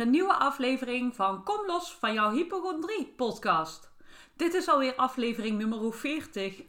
Een 0.00 0.10
nieuwe 0.10 0.34
aflevering 0.34 1.14
van 1.14 1.42
Kom 1.42 1.66
los 1.66 1.96
van 2.00 2.12
jouw 2.12 2.30
hypochondrie 2.30 3.12
podcast. 3.16 3.90
Dit 4.36 4.54
is 4.54 4.68
alweer 4.68 4.94
aflevering 4.94 5.58
nummer 5.58 5.94
40 5.94 6.62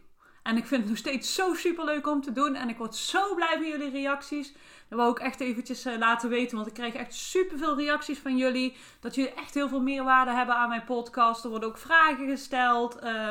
en 0.43 0.57
ik 0.57 0.65
vind 0.65 0.81
het 0.81 0.89
nog 0.89 0.99
steeds 0.99 1.35
zo 1.35 1.53
super 1.53 1.85
leuk 1.85 2.07
om 2.07 2.21
te 2.21 2.31
doen 2.31 2.55
en 2.55 2.69
ik 2.69 2.77
word 2.77 2.95
zo 2.95 3.35
blij 3.35 3.53
van 3.53 3.67
jullie 3.67 3.91
reacties. 3.91 4.53
Dat 4.89 4.99
wil 4.99 5.09
ik 5.09 5.19
echt 5.19 5.39
eventjes 5.39 5.85
uh, 5.85 5.97
laten 5.97 6.29
weten, 6.29 6.55
want 6.55 6.67
ik 6.67 6.73
krijg 6.73 6.93
echt 6.93 7.13
super 7.13 7.57
veel 7.57 7.75
reacties 7.77 8.19
van 8.19 8.37
jullie. 8.37 8.77
Dat 8.99 9.15
jullie 9.15 9.33
echt 9.33 9.53
heel 9.53 9.69
veel 9.69 9.81
meerwaarde 9.81 10.31
hebben 10.31 10.55
aan 10.55 10.69
mijn 10.69 10.83
podcast. 10.83 11.43
Er 11.43 11.49
worden 11.49 11.69
ook 11.69 11.77
vragen 11.77 12.27
gesteld. 12.27 13.03
Uh, 13.03 13.27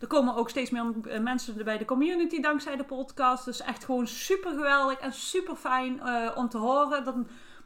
er 0.00 0.06
komen 0.06 0.34
ook 0.34 0.50
steeds 0.50 0.70
meer 0.70 0.84
eh, 1.04 1.20
mensen 1.20 1.64
bij 1.64 1.78
de 1.78 1.84
community 1.84 2.40
dankzij 2.40 2.76
de 2.76 2.84
podcast. 2.84 3.44
Dus 3.44 3.60
echt 3.60 3.84
gewoon 3.84 4.06
super 4.06 4.50
geweldig 4.50 4.98
en 4.98 5.12
super 5.12 5.56
fijn 5.56 6.00
om 6.36 6.48
te 6.48 6.58
horen. 6.58 7.04
Dat 7.04 7.14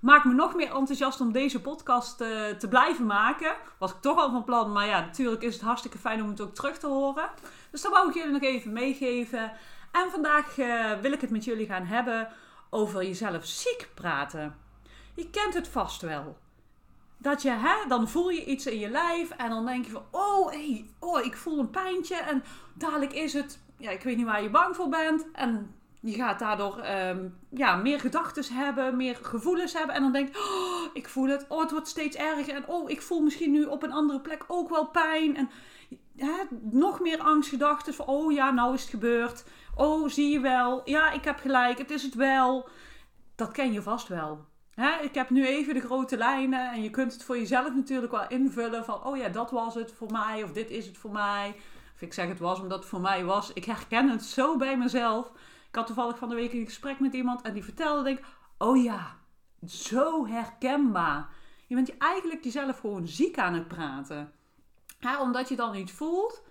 maakt 0.00 0.24
me 0.24 0.32
nog 0.32 0.54
meer 0.54 0.74
enthousiast 0.74 1.20
om 1.20 1.32
deze 1.32 1.60
podcast 1.60 2.20
uh, 2.20 2.48
te 2.48 2.68
blijven 2.68 3.06
maken. 3.06 3.56
Was 3.78 3.90
ik 3.90 4.00
toch 4.00 4.18
al 4.18 4.30
van 4.30 4.44
plan, 4.44 4.72
maar 4.72 4.86
ja, 4.86 5.00
natuurlijk 5.00 5.42
is 5.42 5.54
het 5.54 5.62
hartstikke 5.62 5.98
fijn 5.98 6.22
om 6.22 6.28
het 6.28 6.40
ook 6.40 6.54
terug 6.54 6.78
te 6.78 6.86
horen. 6.86 7.30
Dus 7.70 7.82
dat 7.82 7.92
wou 7.92 8.08
ik 8.08 8.14
jullie 8.14 8.32
nog 8.32 8.42
even 8.42 8.72
meegeven. 8.72 9.52
En 9.92 10.10
vandaag 10.10 10.58
uh, 10.58 10.92
wil 11.00 11.12
ik 11.12 11.20
het 11.20 11.30
met 11.30 11.44
jullie 11.44 11.66
gaan 11.66 11.84
hebben 11.84 12.28
over 12.70 13.04
jezelf 13.04 13.44
ziek 13.44 13.88
praten. 13.94 14.56
Je 15.14 15.30
kent 15.30 15.54
het 15.54 15.68
vast 15.68 16.02
wel. 16.02 16.38
Dat 17.16 17.42
je, 17.42 17.50
hè, 17.50 17.88
dan 17.88 18.08
voel 18.08 18.30
je 18.30 18.44
iets 18.44 18.66
in 18.66 18.78
je 18.78 18.88
lijf 18.88 19.30
en 19.30 19.50
dan 19.50 19.66
denk 19.66 19.84
je 19.84 19.90
van, 19.90 20.04
oh, 20.10 20.50
hey, 20.50 20.90
oh, 20.98 21.24
ik 21.24 21.36
voel 21.36 21.58
een 21.58 21.70
pijntje 21.70 22.16
en 22.16 22.42
dadelijk 22.74 23.12
is 23.12 23.32
het, 23.32 23.60
ja, 23.76 23.90
ik 23.90 24.02
weet 24.02 24.16
niet 24.16 24.26
waar 24.26 24.42
je 24.42 24.50
bang 24.50 24.76
voor 24.76 24.88
bent. 24.88 25.26
En 25.32 25.74
je 26.00 26.12
gaat 26.12 26.38
daardoor 26.38 26.84
um, 26.86 27.38
ja, 27.50 27.76
meer 27.76 28.00
gedachten 28.00 28.54
hebben, 28.54 28.96
meer 28.96 29.18
gevoelens 29.22 29.72
hebben. 29.72 29.94
En 29.94 30.02
dan 30.02 30.12
denk 30.12 30.28
je, 30.28 30.38
oh, 30.38 30.94
ik 30.94 31.08
voel 31.08 31.28
het, 31.28 31.46
oh, 31.48 31.60
het 31.60 31.70
wordt 31.70 31.88
steeds 31.88 32.16
erger. 32.16 32.54
En 32.54 32.66
oh, 32.66 32.90
ik 32.90 33.02
voel 33.02 33.20
misschien 33.20 33.50
nu 33.50 33.64
op 33.64 33.82
een 33.82 33.92
andere 33.92 34.20
plek 34.20 34.44
ook 34.46 34.68
wel 34.68 34.86
pijn. 34.86 35.36
En 35.36 35.50
nog 36.60 37.00
meer 37.00 37.18
angstgedachten 37.18 37.94
van, 37.94 38.06
oh 38.06 38.32
ja, 38.32 38.50
nou 38.50 38.74
is 38.74 38.80
het 38.80 38.90
gebeurd. 38.90 39.44
Oh, 39.74 40.08
zie 40.08 40.32
je 40.32 40.40
wel. 40.40 40.80
Ja, 40.84 41.10
ik 41.10 41.24
heb 41.24 41.38
gelijk, 41.38 41.78
het 41.78 41.90
is 41.90 42.02
het 42.02 42.14
wel. 42.14 42.68
Dat 43.34 43.52
ken 43.52 43.72
je 43.72 43.82
vast 43.82 44.08
wel. 44.08 44.44
Hè? 44.74 45.02
Ik 45.02 45.14
heb 45.14 45.30
nu 45.30 45.46
even 45.46 45.74
de 45.74 45.80
grote 45.80 46.16
lijnen 46.16 46.72
en 46.72 46.82
je 46.82 46.90
kunt 46.90 47.12
het 47.12 47.24
voor 47.24 47.38
jezelf 47.38 47.74
natuurlijk 47.74 48.12
wel 48.12 48.28
invullen 48.28 48.84
van, 48.84 49.04
oh 49.04 49.16
ja, 49.16 49.28
dat 49.28 49.50
was 49.50 49.74
het 49.74 49.92
voor 49.92 50.10
mij 50.10 50.42
of 50.42 50.52
dit 50.52 50.70
is 50.70 50.86
het 50.86 50.98
voor 50.98 51.10
mij. 51.10 51.54
Of 51.94 52.02
ik 52.02 52.12
zeg 52.12 52.28
het 52.28 52.38
was 52.38 52.60
omdat 52.60 52.78
het 52.78 52.88
voor 52.88 53.00
mij 53.00 53.24
was. 53.24 53.52
Ik 53.52 53.64
herken 53.64 54.08
het 54.08 54.24
zo 54.24 54.56
bij 54.56 54.78
mezelf. 54.78 55.32
Ik 55.70 55.76
had 55.76 55.86
toevallig 55.86 56.18
van 56.18 56.28
de 56.28 56.34
week 56.34 56.52
een 56.52 56.64
gesprek 56.64 57.00
met 57.00 57.14
iemand 57.14 57.42
en 57.42 57.52
die 57.52 57.64
vertelde, 57.64 58.02
denk 58.02 58.20
oh 58.58 58.82
ja, 58.82 59.16
zo 59.66 60.26
herkenbaar. 60.26 61.28
Je 61.66 61.74
bent 61.74 61.86
je 61.86 61.94
eigenlijk 61.98 62.44
jezelf 62.44 62.78
gewoon 62.78 63.08
ziek 63.08 63.38
aan 63.38 63.54
het 63.54 63.68
praten. 63.68 64.32
Omdat 65.20 65.48
je 65.48 65.56
dan 65.56 65.74
iets 65.74 65.92
voelt 65.92 66.42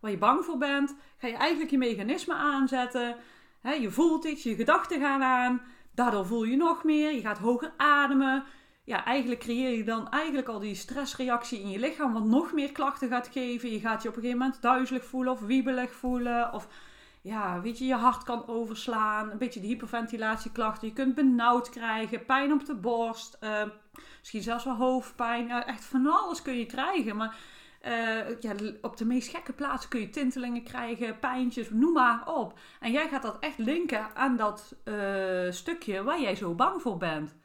waar 0.00 0.10
je 0.10 0.18
bang 0.18 0.44
voor 0.44 0.58
bent, 0.58 0.94
ga 1.16 1.26
je 1.26 1.36
eigenlijk 1.36 1.70
je 1.70 1.78
mechanisme 1.78 2.34
aanzetten. 2.34 3.16
je 3.62 3.90
voelt 3.90 4.24
iets, 4.24 4.42
je 4.42 4.54
gedachten 4.54 5.00
gaan 5.00 5.22
aan. 5.22 5.62
Daardoor 5.94 6.26
voel 6.26 6.44
je 6.44 6.56
nog 6.56 6.84
meer, 6.84 7.14
je 7.14 7.20
gaat 7.20 7.38
hoger 7.38 7.72
ademen. 7.76 8.44
Ja, 8.84 9.04
eigenlijk 9.04 9.40
creëer 9.40 9.76
je 9.76 9.84
dan 9.84 10.10
eigenlijk 10.10 10.48
al 10.48 10.58
die 10.58 10.74
stressreactie 10.74 11.60
in 11.60 11.70
je 11.70 11.78
lichaam, 11.78 12.12
wat 12.12 12.24
nog 12.24 12.52
meer 12.52 12.72
klachten 12.72 13.08
gaat 13.08 13.28
geven. 13.28 13.70
Je 13.70 13.80
gaat 13.80 14.02
je 14.02 14.08
op 14.08 14.14
een 14.14 14.20
gegeven 14.20 14.42
moment 14.42 14.62
duizelig 14.62 15.04
voelen 15.04 15.32
of 15.32 15.40
wiebelig 15.40 15.92
voelen. 15.92 16.52
Of 16.52 16.68
ja, 17.22 17.60
weet 17.60 17.78
je, 17.78 17.84
je 17.84 17.94
hart 17.94 18.22
kan 18.22 18.46
overslaan. 18.46 19.30
Een 19.30 19.38
beetje 19.38 19.60
de 19.60 19.66
hyperventilatieklachten. 19.66 20.88
Je 20.88 20.94
kunt 20.94 21.14
benauwd 21.14 21.70
krijgen, 21.70 22.26
pijn 22.26 22.52
op 22.52 22.64
de 22.64 22.74
borst. 22.74 23.38
Uh, 23.40 23.62
misschien 24.18 24.42
zelfs 24.42 24.64
wel 24.64 24.76
hoofdpijn. 24.76 25.50
echt 25.50 25.84
van 25.84 26.06
alles 26.06 26.42
kun 26.42 26.58
je 26.58 26.66
krijgen. 26.66 27.16
Maar 27.16 27.36
uh, 27.86 28.40
ja, 28.40 28.52
op 28.80 28.96
de 28.96 29.04
meest 29.04 29.28
gekke 29.28 29.52
plaatsen 29.52 29.90
kun 29.90 30.00
je 30.00 30.10
tintelingen 30.10 30.62
krijgen, 30.62 31.18
pijntjes, 31.18 31.70
noem 31.70 31.92
maar 31.92 32.34
op. 32.34 32.58
En 32.80 32.92
jij 32.92 33.08
gaat 33.08 33.22
dat 33.22 33.38
echt 33.38 33.58
linken 33.58 34.16
aan 34.16 34.36
dat 34.36 34.74
uh, 34.84 35.50
stukje 35.50 36.02
waar 36.02 36.20
jij 36.20 36.34
zo 36.34 36.54
bang 36.54 36.82
voor 36.82 36.96
bent. 36.96 37.36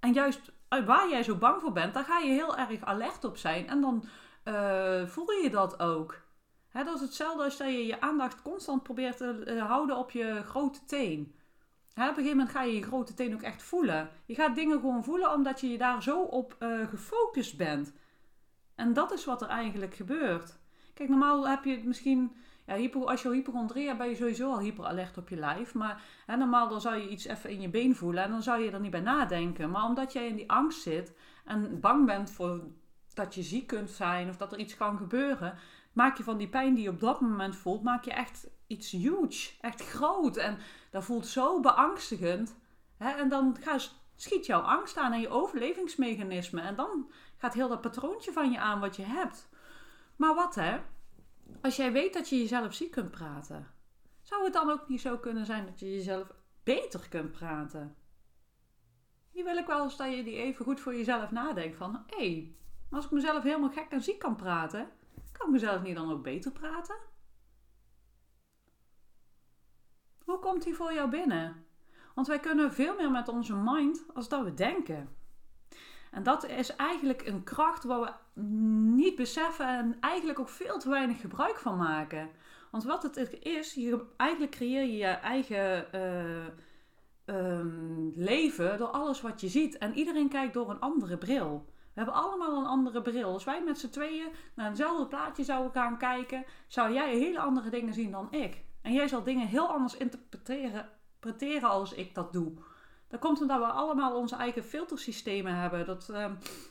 En 0.00 0.12
juist 0.12 0.52
waar 0.68 1.08
jij 1.10 1.22
zo 1.22 1.36
bang 1.36 1.60
voor 1.60 1.72
bent, 1.72 1.94
daar 1.94 2.04
ga 2.04 2.18
je 2.18 2.32
heel 2.32 2.56
erg 2.56 2.80
alert 2.80 3.24
op 3.24 3.36
zijn. 3.36 3.68
En 3.68 3.80
dan 3.80 4.04
voel 5.06 5.30
je 5.30 5.48
dat 5.50 5.80
ook. 5.80 6.23
Hè, 6.74 6.84
dat 6.84 6.94
is 6.94 7.00
hetzelfde 7.00 7.42
als 7.42 7.56
dat 7.56 7.66
je 7.66 7.86
je 7.86 8.00
aandacht 8.00 8.42
constant 8.42 8.82
probeert 8.82 9.16
te 9.16 9.62
houden 9.66 9.96
op 9.96 10.10
je 10.10 10.42
grote 10.44 10.84
teen. 10.84 11.34
Op 11.90 11.96
een 11.96 12.06
gegeven 12.06 12.30
moment 12.30 12.50
ga 12.50 12.62
je 12.62 12.74
je 12.74 12.82
grote 12.82 13.14
teen 13.14 13.34
ook 13.34 13.42
echt 13.42 13.62
voelen. 13.62 14.10
Je 14.24 14.34
gaat 14.34 14.54
dingen 14.54 14.80
gewoon 14.80 15.04
voelen 15.04 15.32
omdat 15.32 15.60
je 15.60 15.68
je 15.68 15.78
daar 15.78 16.02
zo 16.02 16.20
op 16.20 16.56
gefocust 16.90 17.56
bent. 17.56 17.92
En 18.74 18.92
dat 18.92 19.12
is 19.12 19.24
wat 19.24 19.42
er 19.42 19.48
eigenlijk 19.48 19.94
gebeurt. 19.94 20.58
Kijk, 20.94 21.08
normaal 21.08 21.48
heb 21.48 21.64
je 21.64 21.70
het 21.70 21.84
misschien. 21.84 22.36
Ja, 22.66 22.74
hypo, 22.74 23.04
als 23.04 23.22
je 23.22 23.30
hypochondrie 23.30 23.86
hebt, 23.86 23.98
ben 23.98 24.08
je 24.08 24.16
sowieso 24.16 24.50
al 24.50 24.60
hyperalert 24.60 25.18
op 25.18 25.28
je 25.28 25.36
lijf. 25.36 25.74
Maar 25.74 26.02
normaal 26.26 26.68
dan 26.68 26.80
zou 26.80 26.96
je 26.96 27.08
iets 27.08 27.24
even 27.24 27.50
in 27.50 27.60
je 27.60 27.68
been 27.68 27.96
voelen 27.96 28.24
en 28.24 28.30
dan 28.30 28.42
zou 28.42 28.62
je 28.62 28.70
er 28.70 28.80
niet 28.80 28.90
bij 28.90 29.00
nadenken. 29.00 29.70
Maar 29.70 29.84
omdat 29.84 30.12
jij 30.12 30.26
in 30.26 30.36
die 30.36 30.50
angst 30.50 30.82
zit 30.82 31.14
en 31.44 31.80
bang 31.80 32.06
bent 32.06 32.30
voor 32.30 32.60
dat 33.14 33.34
je 33.34 33.42
ziek 33.42 33.66
kunt 33.66 33.90
zijn 33.90 34.28
of 34.28 34.36
dat 34.36 34.52
er 34.52 34.58
iets 34.58 34.76
kan 34.76 34.96
gebeuren, 34.96 35.54
maak 35.94 36.16
je 36.16 36.22
van 36.22 36.38
die 36.38 36.48
pijn 36.48 36.74
die 36.74 36.82
je 36.82 36.90
op 36.90 37.00
dat 37.00 37.20
moment 37.20 37.56
voelt, 37.56 37.82
maak 37.82 38.04
je 38.04 38.12
echt 38.12 38.46
iets 38.66 38.90
huge, 38.90 39.50
echt 39.60 39.88
groot. 39.88 40.36
En 40.36 40.58
dat 40.90 41.04
voelt 41.04 41.26
zo 41.26 41.60
beangstigend. 41.60 42.56
Hè? 42.96 43.10
En 43.10 43.28
dan 43.28 43.56
schiet 44.16 44.46
jouw 44.46 44.60
angst 44.60 44.96
aan 44.96 45.12
en 45.12 45.20
je 45.20 45.28
overlevingsmechanisme. 45.28 46.60
En 46.60 46.76
dan 46.76 47.10
gaat 47.36 47.54
heel 47.54 47.68
dat 47.68 47.80
patroontje 47.80 48.32
van 48.32 48.50
je 48.50 48.58
aan 48.58 48.80
wat 48.80 48.96
je 48.96 49.02
hebt. 49.02 49.48
Maar 50.16 50.34
wat 50.34 50.54
hè? 50.54 50.80
Als 51.62 51.76
jij 51.76 51.92
weet 51.92 52.14
dat 52.14 52.28
je 52.28 52.38
jezelf 52.38 52.74
ziek 52.74 52.90
kunt 52.90 53.10
praten, 53.10 53.70
zou 54.22 54.44
het 54.44 54.52
dan 54.52 54.70
ook 54.70 54.88
niet 54.88 55.00
zo 55.00 55.18
kunnen 55.18 55.46
zijn 55.46 55.66
dat 55.66 55.80
je 55.80 55.90
jezelf 55.90 56.32
beter 56.62 57.08
kunt 57.08 57.32
praten? 57.32 57.96
Die 59.32 59.44
wil 59.44 59.56
ik 59.56 59.66
wel 59.66 59.82
eens 59.82 59.96
dat 59.96 60.14
je 60.14 60.24
die 60.24 60.36
even 60.36 60.64
goed 60.64 60.80
voor 60.80 60.94
jezelf 60.94 61.30
nadenkt 61.30 61.76
van, 61.76 62.04
hé, 62.06 62.16
hey, 62.16 62.56
als 62.90 63.04
ik 63.04 63.10
mezelf 63.10 63.42
helemaal 63.42 63.70
gek 63.70 63.86
en 63.90 64.02
ziek 64.02 64.18
kan 64.18 64.36
praten, 64.36 64.88
kan 65.38 65.46
ik 65.46 65.52
mezelf 65.52 65.82
niet 65.82 65.96
dan 65.96 66.12
ook 66.12 66.22
beter 66.22 66.52
praten? 66.52 66.96
Hoe 70.24 70.38
komt 70.38 70.62
die 70.62 70.74
voor 70.74 70.92
jou 70.92 71.10
binnen? 71.10 71.66
Want 72.14 72.26
wij 72.26 72.40
kunnen 72.40 72.72
veel 72.72 72.94
meer 72.96 73.10
met 73.10 73.28
onze 73.28 73.54
mind 73.56 74.04
als 74.14 74.28
dat 74.28 74.44
we 74.44 74.54
denken. 74.54 75.16
En 76.10 76.22
dat 76.22 76.46
is 76.46 76.76
eigenlijk 76.76 77.26
een 77.26 77.44
kracht 77.44 77.84
waar 77.84 78.00
we 78.00 78.40
niet 78.94 79.16
beseffen 79.16 79.68
en 79.68 79.96
eigenlijk 80.00 80.38
ook 80.38 80.48
veel 80.48 80.78
te 80.78 80.88
weinig 80.88 81.20
gebruik 81.20 81.58
van 81.58 81.76
maken. 81.76 82.30
Want 82.70 82.84
wat 82.84 83.02
het 83.02 83.38
is, 83.40 83.74
je, 83.74 84.04
eigenlijk 84.16 84.52
creëer 84.52 84.82
je 84.82 84.96
je 84.96 85.06
eigen 85.06 85.86
uh, 85.94 86.44
um, 87.58 88.12
leven 88.14 88.78
door 88.78 88.88
alles 88.88 89.20
wat 89.20 89.40
je 89.40 89.48
ziet. 89.48 89.78
En 89.78 89.94
iedereen 89.94 90.28
kijkt 90.28 90.54
door 90.54 90.70
een 90.70 90.80
andere 90.80 91.18
bril. 91.18 91.72
We 91.94 92.00
hebben 92.00 92.14
allemaal 92.14 92.58
een 92.58 92.66
andere 92.66 93.02
bril. 93.02 93.32
Als 93.32 93.44
wij 93.44 93.62
met 93.62 93.78
z'n 93.78 93.88
tweeën 93.88 94.28
naar 94.54 94.68
eenzelfde 94.68 95.06
plaatje 95.06 95.44
zouden 95.44 95.72
gaan 95.72 95.98
kijken, 95.98 96.44
zou 96.66 96.92
jij 96.92 97.16
hele 97.18 97.40
andere 97.40 97.70
dingen 97.70 97.94
zien 97.94 98.10
dan 98.10 98.32
ik. 98.32 98.64
En 98.82 98.92
jij 98.92 99.08
zal 99.08 99.22
dingen 99.22 99.46
heel 99.46 99.68
anders 99.68 99.96
interpreteren, 99.96 101.68
als 101.70 101.94
ik 101.94 102.14
dat 102.14 102.32
doe. 102.32 102.52
Dat 103.08 103.20
komt 103.20 103.40
omdat 103.40 103.58
we 103.58 103.64
allemaal 103.64 104.16
onze 104.16 104.36
eigen 104.36 104.64
filtersystemen 104.64 105.54
hebben. 105.54 105.86
Dat, 105.86 106.08
uh, 106.10 106.26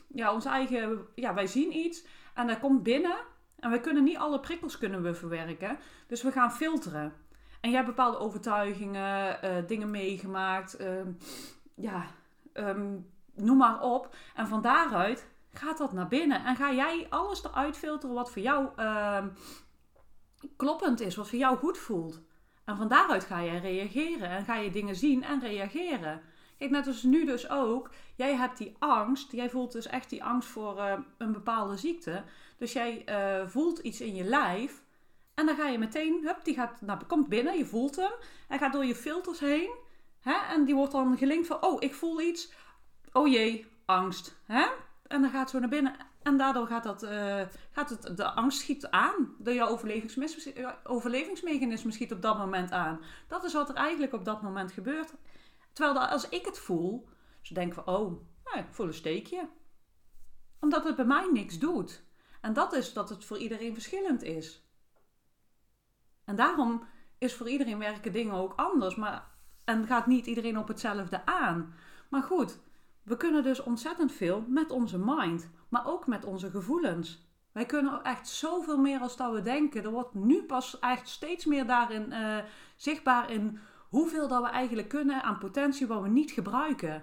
ja, 0.08 0.32
onze 0.32 0.48
eigen, 0.48 1.06
ja, 1.14 1.34
wij 1.34 1.46
zien 1.46 1.76
iets 1.76 2.06
en 2.34 2.46
dat 2.46 2.58
komt 2.58 2.82
binnen. 2.82 3.16
En 3.58 3.70
we 3.70 3.80
kunnen 3.80 4.04
niet 4.04 4.16
alle 4.16 4.40
prikkels 4.40 4.78
kunnen 4.78 5.02
we 5.02 5.14
verwerken. 5.14 5.78
Dus 6.06 6.22
we 6.22 6.32
gaan 6.32 6.52
filteren. 6.52 7.12
En 7.60 7.70
jij 7.70 7.78
hebt 7.78 7.94
bepaalde 7.94 8.18
overtuigingen, 8.18 9.38
uh, 9.44 9.66
dingen 9.66 9.90
meegemaakt. 9.90 10.80
Uh, 10.80 10.88
ja, 11.74 12.06
um, 12.52 13.12
noem 13.36 13.56
maar 13.56 13.82
op. 13.82 14.14
En 14.34 14.46
van 14.46 14.62
daaruit 14.62 15.26
gaat 15.52 15.78
dat 15.78 15.92
naar 15.92 16.08
binnen. 16.08 16.44
En 16.44 16.56
ga 16.56 16.72
jij 16.72 17.06
alles 17.10 17.44
eruit 17.44 17.76
filteren 17.76 18.14
wat 18.14 18.30
voor 18.30 18.42
jou 18.42 18.68
ehm, 18.76 19.28
kloppend 20.56 21.00
is. 21.00 21.16
Wat 21.16 21.28
voor 21.28 21.38
jou 21.38 21.56
goed 21.56 21.78
voelt. 21.78 22.22
En 22.64 22.76
van 22.76 22.88
daaruit 22.88 23.24
ga 23.24 23.42
jij 23.42 23.58
reageren. 23.58 24.28
En 24.28 24.44
ga 24.44 24.56
je 24.56 24.70
dingen 24.70 24.96
zien 24.96 25.22
en 25.22 25.40
reageren. 25.40 26.22
Kijk, 26.58 26.70
net 26.70 26.86
als 26.86 27.02
nu 27.02 27.24
dus 27.24 27.50
ook. 27.50 27.90
Jij 28.16 28.34
hebt 28.34 28.58
die 28.58 28.76
angst. 28.78 29.32
Jij 29.32 29.50
voelt 29.50 29.72
dus 29.72 29.86
echt 29.86 30.10
die 30.10 30.24
angst 30.24 30.48
voor 30.48 30.76
uh, 30.78 30.92
een 31.18 31.32
bepaalde 31.32 31.76
ziekte. 31.76 32.22
Dus 32.58 32.72
jij 32.72 33.04
uh, 33.08 33.48
voelt 33.48 33.78
iets 33.78 34.00
in 34.00 34.14
je 34.14 34.24
lijf. 34.24 34.82
En 35.34 35.46
dan 35.46 35.56
ga 35.56 35.68
je 35.68 35.78
meteen, 35.78 36.20
hup, 36.24 36.44
die 36.44 36.54
gaat, 36.54 36.80
nou, 36.80 37.04
komt 37.06 37.28
binnen, 37.28 37.58
je 37.58 37.66
voelt 37.66 37.96
hem. 37.96 38.12
Hij 38.48 38.58
gaat 38.58 38.72
door 38.72 38.84
je 38.84 38.94
filters 38.94 39.40
heen. 39.40 39.70
Hè? 40.20 40.34
En 40.54 40.64
die 40.64 40.74
wordt 40.74 40.92
dan 40.92 41.18
gelinkt 41.18 41.46
van, 41.46 41.62
oh, 41.62 41.82
ik 41.82 41.94
voel 41.94 42.20
iets. 42.20 42.52
Oh 43.16 43.28
jee, 43.28 43.66
angst. 43.84 44.36
Hè? 44.44 44.66
En 45.06 45.22
dan 45.22 45.30
gaat 45.30 45.50
zo 45.50 45.58
naar 45.58 45.68
binnen. 45.68 45.96
En 46.22 46.36
daardoor 46.36 46.66
gaat, 46.66 46.82
dat, 46.82 47.02
uh, 47.02 47.42
gaat 47.70 47.90
het, 47.90 48.16
de 48.16 48.30
angst 48.30 48.58
schiet 48.58 48.86
aan. 48.86 49.34
De 49.38 49.54
jouw 49.54 49.68
overlevingsmechanisme 50.84 51.92
schiet 51.92 52.12
op 52.12 52.22
dat 52.22 52.38
moment 52.38 52.70
aan. 52.70 53.00
Dat 53.28 53.44
is 53.44 53.52
wat 53.52 53.68
er 53.68 53.74
eigenlijk 53.74 54.12
op 54.12 54.24
dat 54.24 54.42
moment 54.42 54.72
gebeurt. 54.72 55.12
Terwijl 55.72 56.06
als 56.06 56.28
ik 56.28 56.44
het 56.44 56.58
voel, 56.58 57.08
ze 57.40 57.54
denken 57.54 57.84
van, 57.84 57.94
oh, 57.94 58.20
Nou, 58.44 58.58
ik 58.58 58.74
voel 58.74 58.86
een 58.86 58.94
steekje. 58.94 59.48
Omdat 60.60 60.84
het 60.84 60.96
bij 60.96 61.04
mij 61.04 61.28
niks 61.32 61.58
doet. 61.58 62.04
En 62.40 62.52
dat 62.52 62.72
is 62.72 62.92
dat 62.92 63.08
het 63.08 63.24
voor 63.24 63.38
iedereen 63.38 63.74
verschillend 63.74 64.22
is. 64.22 64.68
En 66.24 66.36
daarom 66.36 66.86
is 67.18 67.34
voor 67.34 67.48
iedereen 67.48 67.78
werken 67.78 68.12
dingen 68.12 68.34
ook 68.34 68.52
anders. 68.56 68.94
Maar, 68.94 69.30
en 69.64 69.86
gaat 69.86 70.06
niet 70.06 70.26
iedereen 70.26 70.58
op 70.58 70.68
hetzelfde 70.68 71.26
aan. 71.26 71.74
Maar 72.08 72.22
goed, 72.22 72.58
we 73.04 73.16
kunnen 73.16 73.42
dus 73.42 73.62
ontzettend 73.62 74.12
veel 74.12 74.44
met 74.48 74.70
onze 74.70 74.98
mind. 74.98 75.48
Maar 75.68 75.86
ook 75.86 76.06
met 76.06 76.24
onze 76.24 76.50
gevoelens. 76.50 77.28
Wij 77.52 77.66
kunnen 77.66 78.02
echt 78.02 78.28
zoveel 78.28 78.78
meer 78.78 79.00
als 79.00 79.16
dat 79.16 79.32
we 79.32 79.42
denken. 79.42 79.84
Er 79.84 79.90
wordt 79.90 80.14
nu 80.14 80.42
pas 80.42 80.78
echt 80.78 81.08
steeds 81.08 81.44
meer 81.44 81.66
daarin 81.66 82.06
uh, 82.12 82.36
zichtbaar 82.76 83.30
in 83.30 83.58
hoeveel 83.88 84.28
dat 84.28 84.42
we 84.42 84.48
eigenlijk 84.48 84.88
kunnen 84.88 85.22
aan 85.22 85.38
potentie 85.38 85.86
wat 85.86 86.02
we 86.02 86.08
niet 86.08 86.30
gebruiken. 86.30 87.02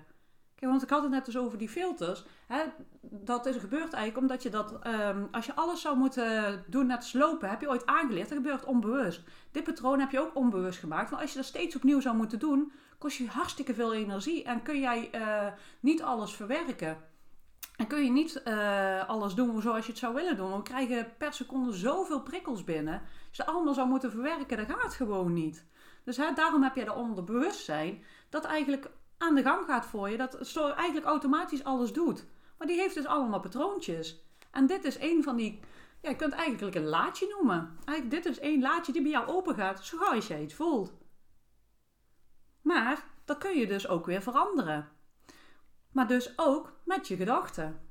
Want 0.69 0.83
ik 0.83 0.89
had 0.89 1.01
het 1.01 1.11
net 1.11 1.25
dus 1.25 1.37
over 1.37 1.57
die 1.57 1.69
filters. 1.69 2.25
Hè, 2.47 2.63
dat 3.01 3.45
is 3.45 3.55
gebeurt 3.55 3.93
eigenlijk 3.93 4.17
omdat 4.17 4.43
je 4.43 4.49
dat, 4.49 4.87
um, 4.87 5.27
als 5.31 5.45
je 5.45 5.55
alles 5.55 5.81
zou 5.81 5.97
moeten 5.97 6.63
doen 6.67 6.87
net 6.87 7.03
slopen, 7.03 7.49
heb 7.49 7.61
je 7.61 7.69
ooit 7.69 7.85
aangeleerd. 7.85 8.29
Dat 8.29 8.37
gebeurt 8.37 8.65
onbewust. 8.65 9.21
Dit 9.51 9.63
patroon 9.63 9.99
heb 9.99 10.11
je 10.11 10.19
ook 10.19 10.35
onbewust 10.35 10.79
gemaakt. 10.79 11.09
Want 11.09 11.21
als 11.21 11.31
je 11.31 11.37
dat 11.37 11.47
steeds 11.47 11.75
opnieuw 11.75 11.99
zou 11.99 12.15
moeten 12.15 12.39
doen, 12.39 12.71
kost 12.97 13.17
je 13.17 13.27
hartstikke 13.27 13.73
veel 13.73 13.93
energie 13.93 14.43
en 14.43 14.63
kun 14.63 14.79
jij 14.79 15.09
uh, 15.15 15.47
niet 15.79 16.01
alles 16.01 16.33
verwerken. 16.33 16.97
En 17.77 17.87
kun 17.87 18.03
je 18.03 18.11
niet 18.11 18.41
uh, 18.45 19.09
alles 19.09 19.33
doen 19.33 19.61
zoals 19.61 19.85
je 19.85 19.91
het 19.91 19.99
zou 19.99 20.13
willen 20.13 20.37
doen. 20.37 20.55
We 20.55 20.61
krijgen 20.61 21.13
per 21.17 21.33
seconde 21.33 21.73
zoveel 21.73 22.21
prikkels 22.21 22.63
binnen. 22.63 23.01
Als 23.27 23.37
je 23.37 23.45
allemaal 23.45 23.73
zou 23.73 23.87
moeten 23.87 24.11
verwerken, 24.11 24.57
dat 24.57 24.77
gaat 24.77 24.93
gewoon 24.93 25.33
niet. 25.33 25.65
Dus 26.03 26.17
hè, 26.17 26.33
daarom 26.33 26.63
heb 26.63 26.75
je 26.75 26.85
dat 26.85 26.95
onderbewustzijn 26.95 28.03
dat 28.29 28.45
eigenlijk 28.45 28.89
aan 29.21 29.35
de 29.35 29.41
gang 29.41 29.65
gaat 29.65 29.85
voor 29.85 30.09
je. 30.09 30.17
Dat 30.17 30.57
eigenlijk 30.57 31.05
automatisch 31.05 31.63
alles 31.63 31.93
doet. 31.93 32.25
Maar 32.57 32.67
die 32.67 32.79
heeft 32.79 32.95
dus 32.95 33.05
allemaal 33.05 33.39
patroontjes. 33.39 34.21
En 34.51 34.67
dit 34.67 34.83
is 34.83 34.99
een 34.99 35.23
van 35.23 35.35
die... 35.35 35.59
Ja, 36.01 36.09
je 36.09 36.15
kunt 36.15 36.33
eigenlijk 36.33 36.75
een 36.75 36.87
laadje 36.87 37.27
noemen. 37.27 37.77
Eigenlijk, 37.85 38.23
dit 38.23 38.33
is 38.33 38.39
één 38.39 38.61
laadje 38.61 38.91
die 38.91 39.01
bij 39.01 39.11
jou 39.11 39.27
open 39.27 39.55
gaat, 39.55 39.85
zo 39.85 39.97
gauw 39.97 40.15
als 40.15 40.27
jij 40.27 40.41
het 40.41 40.53
voelt. 40.53 40.93
Maar 42.61 43.03
dat 43.25 43.37
kun 43.37 43.57
je 43.57 43.67
dus 43.67 43.87
ook 43.87 44.05
weer 44.05 44.21
veranderen. 44.21 44.89
Maar 45.91 46.07
dus 46.07 46.33
ook 46.35 46.73
met 46.83 47.07
je 47.07 47.15
gedachten. 47.15 47.89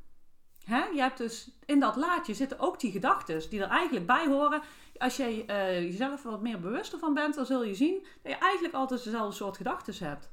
Je 0.66 1.00
hebt 1.00 1.18
dus 1.18 1.50
in 1.64 1.80
dat 1.80 1.96
laadje 1.96 2.34
zitten 2.34 2.58
ook 2.58 2.80
die 2.80 2.92
gedachten 2.92 3.50
die 3.50 3.62
er 3.62 3.68
eigenlijk 3.68 4.06
bij 4.06 4.26
horen. 4.26 4.62
Als 4.96 5.16
je 5.16 5.44
uh, 5.46 5.82
jezelf 5.82 6.22
wat 6.22 6.42
meer 6.42 6.60
bewuster 6.60 6.98
van 6.98 7.14
bent, 7.14 7.34
dan 7.34 7.46
zul 7.46 7.64
je 7.64 7.74
zien 7.74 8.06
dat 8.22 8.32
je 8.32 8.38
eigenlijk 8.38 8.74
altijd 8.74 9.04
dezelfde 9.04 9.36
soort 9.36 9.56
gedachten 9.56 10.06
hebt. 10.06 10.30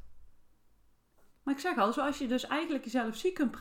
Maar 1.48 1.56
ik 1.56 1.62
zeg 1.62 1.78
al, 1.78 1.94
zoals 1.94 2.18
je 2.18 2.28
dus 2.28 2.48
eigenlijk 2.48 2.84
jezelf 2.84 3.16
ziek 3.16 3.34
kunt 3.34 3.52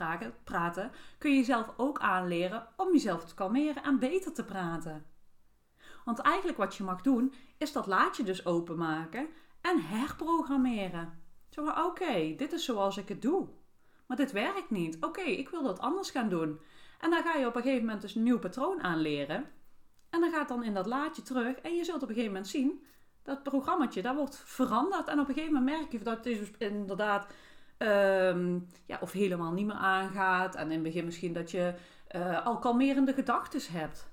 praten, 0.45 0.93
kun 1.19 1.31
je 1.31 1.37
jezelf 1.37 1.73
ook 1.77 1.99
aanleren 1.99 2.67
om 2.77 2.93
jezelf 2.93 3.25
te 3.25 3.35
kalmeren 3.35 3.83
en 3.83 3.99
beter 3.99 4.33
te 4.33 4.45
praten. 4.45 5.07
Want 6.05 6.19
eigenlijk 6.19 6.59
wat 6.59 6.77
je 6.77 6.85
mag 6.85 7.03
doen, 7.03 7.35
is 7.59 7.73
dat 7.73 7.87
laadje 7.87 8.23
dus 8.23 8.47
openmaken 8.47 9.29
en 9.61 9.81
herprogrammeren. 9.81 11.23
Zo 11.51 11.69
oké, 11.69 12.35
dit 12.37 12.53
is 12.53 12.65
zoals 12.65 12.97
ik 12.97 13.09
het 13.09 13.23
doe. 13.23 13.49
Maar 14.07 14.17
dit 14.17 14.33
werkt 14.33 14.71
niet. 14.71 14.97
Oké, 15.01 15.23
ik 15.23 15.49
wil 15.49 15.63
dat 15.63 15.79
anders 15.79 16.11
gaan 16.11 16.29
doen. 16.29 16.61
En 17.01 17.11
dan 17.11 17.23
ga 17.23 17.35
je 17.35 17.47
op 17.47 17.57
een 17.57 17.63
gegeven 17.63 17.85
moment 17.85 18.03
dus 18.03 18.15
een 18.15 18.23
nieuw 18.23 18.39
patroon 18.39 18.83
aanleren. 18.83 19.51
En 20.11 20.21
dan 20.21 20.31
gaat 20.31 20.49
dan 20.49 20.65
in 20.65 20.75
dat 20.75 20.87
laadje 20.87 21.23
terug. 21.23 21.57
En 21.57 21.75
je 21.75 21.85
zult 21.85 22.03
op 22.03 22.09
een 22.09 22.15
gegeven 22.15 22.33
moment 22.33 22.49
zien 22.51 22.85
dat 23.23 23.43
programmaatje, 23.43 24.03
dat 24.03 24.15
wordt 24.17 24.37
veranderd. 24.37 25.09
En 25.09 25.21
op 25.21 25.29
een 25.29 25.35
gegeven 25.35 25.55
moment 25.55 25.79
merk 25.79 25.93
je 25.93 25.99
dat 25.99 26.25
het 26.25 26.55
inderdaad 26.59 27.27
um, 27.79 28.67
ja, 28.87 28.99
of 29.01 29.13
helemaal 29.13 29.53
niet 29.53 29.67
meer 29.67 29.77
aangaat. 29.77 30.55
En 30.55 30.65
in 30.65 30.73
het 30.73 30.83
begin 30.83 31.05
misschien 31.05 31.33
dat 31.33 31.51
je 31.51 31.75
uh, 32.17 32.47
al 32.47 32.59
kalmerende 32.59 33.13
gedachten 33.13 33.61
hebt. 33.73 34.09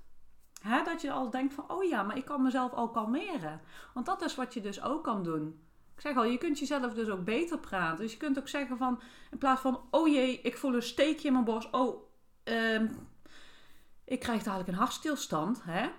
Hè? 0.62 0.84
Dat 0.84 1.02
je 1.02 1.12
al 1.12 1.30
denkt 1.30 1.54
van, 1.54 1.72
oh 1.72 1.84
ja, 1.84 2.04
maar 2.04 2.18
ik 2.18 2.26
kan 2.26 2.42
mezelf 2.42 2.72
al 2.72 2.90
kalmeren. 2.90 3.62
Want 3.94 4.06
dat 4.06 4.22
is 4.22 4.36
wat 4.36 4.54
je 4.54 4.62
dus 4.62 4.82
ook 4.82 5.04
kan 5.04 5.24
doen. 5.24 5.62
Ik 5.96 6.02
zeg 6.02 6.16
al, 6.16 6.24
je 6.24 6.38
kunt 6.38 6.60
jezelf 6.60 6.94
dus 6.94 7.10
ook 7.10 7.24
beter 7.24 7.60
praten. 7.60 7.98
Dus 7.98 8.12
je 8.12 8.18
kunt 8.18 8.40
ook 8.40 8.48
zeggen 8.48 8.78
van, 8.78 9.02
in 9.32 9.38
plaats 9.38 9.62
van, 9.62 9.82
oh 9.90 10.08
jee, 10.08 10.42
ik 10.42 10.58
voel 10.58 10.76
een 10.76 10.84
steekje 10.84 11.28
in 11.28 11.34
mijn 11.34 11.46
borst. 11.46 11.70
Oh, 11.72 12.10
um, 12.44 13.08
ik 14.06 14.20
krijg 14.20 14.44
dadelijk 14.44 14.70
een 14.70 14.76
hartstilstand. 14.76 15.64
Hè? 15.64 15.90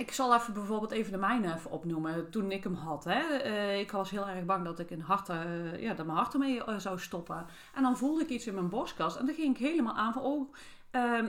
Ik 0.00 0.12
zal 0.12 0.34
even 0.34 0.52
bijvoorbeeld 0.52 0.90
even 0.90 1.12
de 1.12 1.18
mijne 1.18 1.54
even 1.54 1.70
opnoemen. 1.70 2.30
Toen 2.30 2.50
ik 2.50 2.64
hem 2.64 2.74
had. 2.74 3.04
Hè. 3.04 3.44
Uh, 3.46 3.78
ik 3.78 3.90
was 3.90 4.10
heel 4.10 4.28
erg 4.28 4.44
bang 4.44 4.64
dat 4.64 4.78
ik 4.78 4.90
een 4.90 5.00
hart, 5.00 5.28
uh, 5.28 5.80
ja, 5.80 5.94
dat 5.94 6.06
mijn 6.06 6.18
hart 6.18 6.32
ermee 6.32 6.56
uh, 6.56 6.78
zou 6.78 6.98
stoppen. 6.98 7.46
En 7.74 7.82
dan 7.82 7.96
voelde 7.96 8.22
ik 8.22 8.28
iets 8.28 8.46
in 8.46 8.54
mijn 8.54 8.68
borstkast. 8.68 9.16
En 9.16 9.26
dan 9.26 9.34
ging 9.34 9.56
ik 9.56 9.66
helemaal 9.66 9.94
aan 9.94 10.12
van, 10.12 10.22
oh, 10.22 10.54
ehm, 10.90 11.28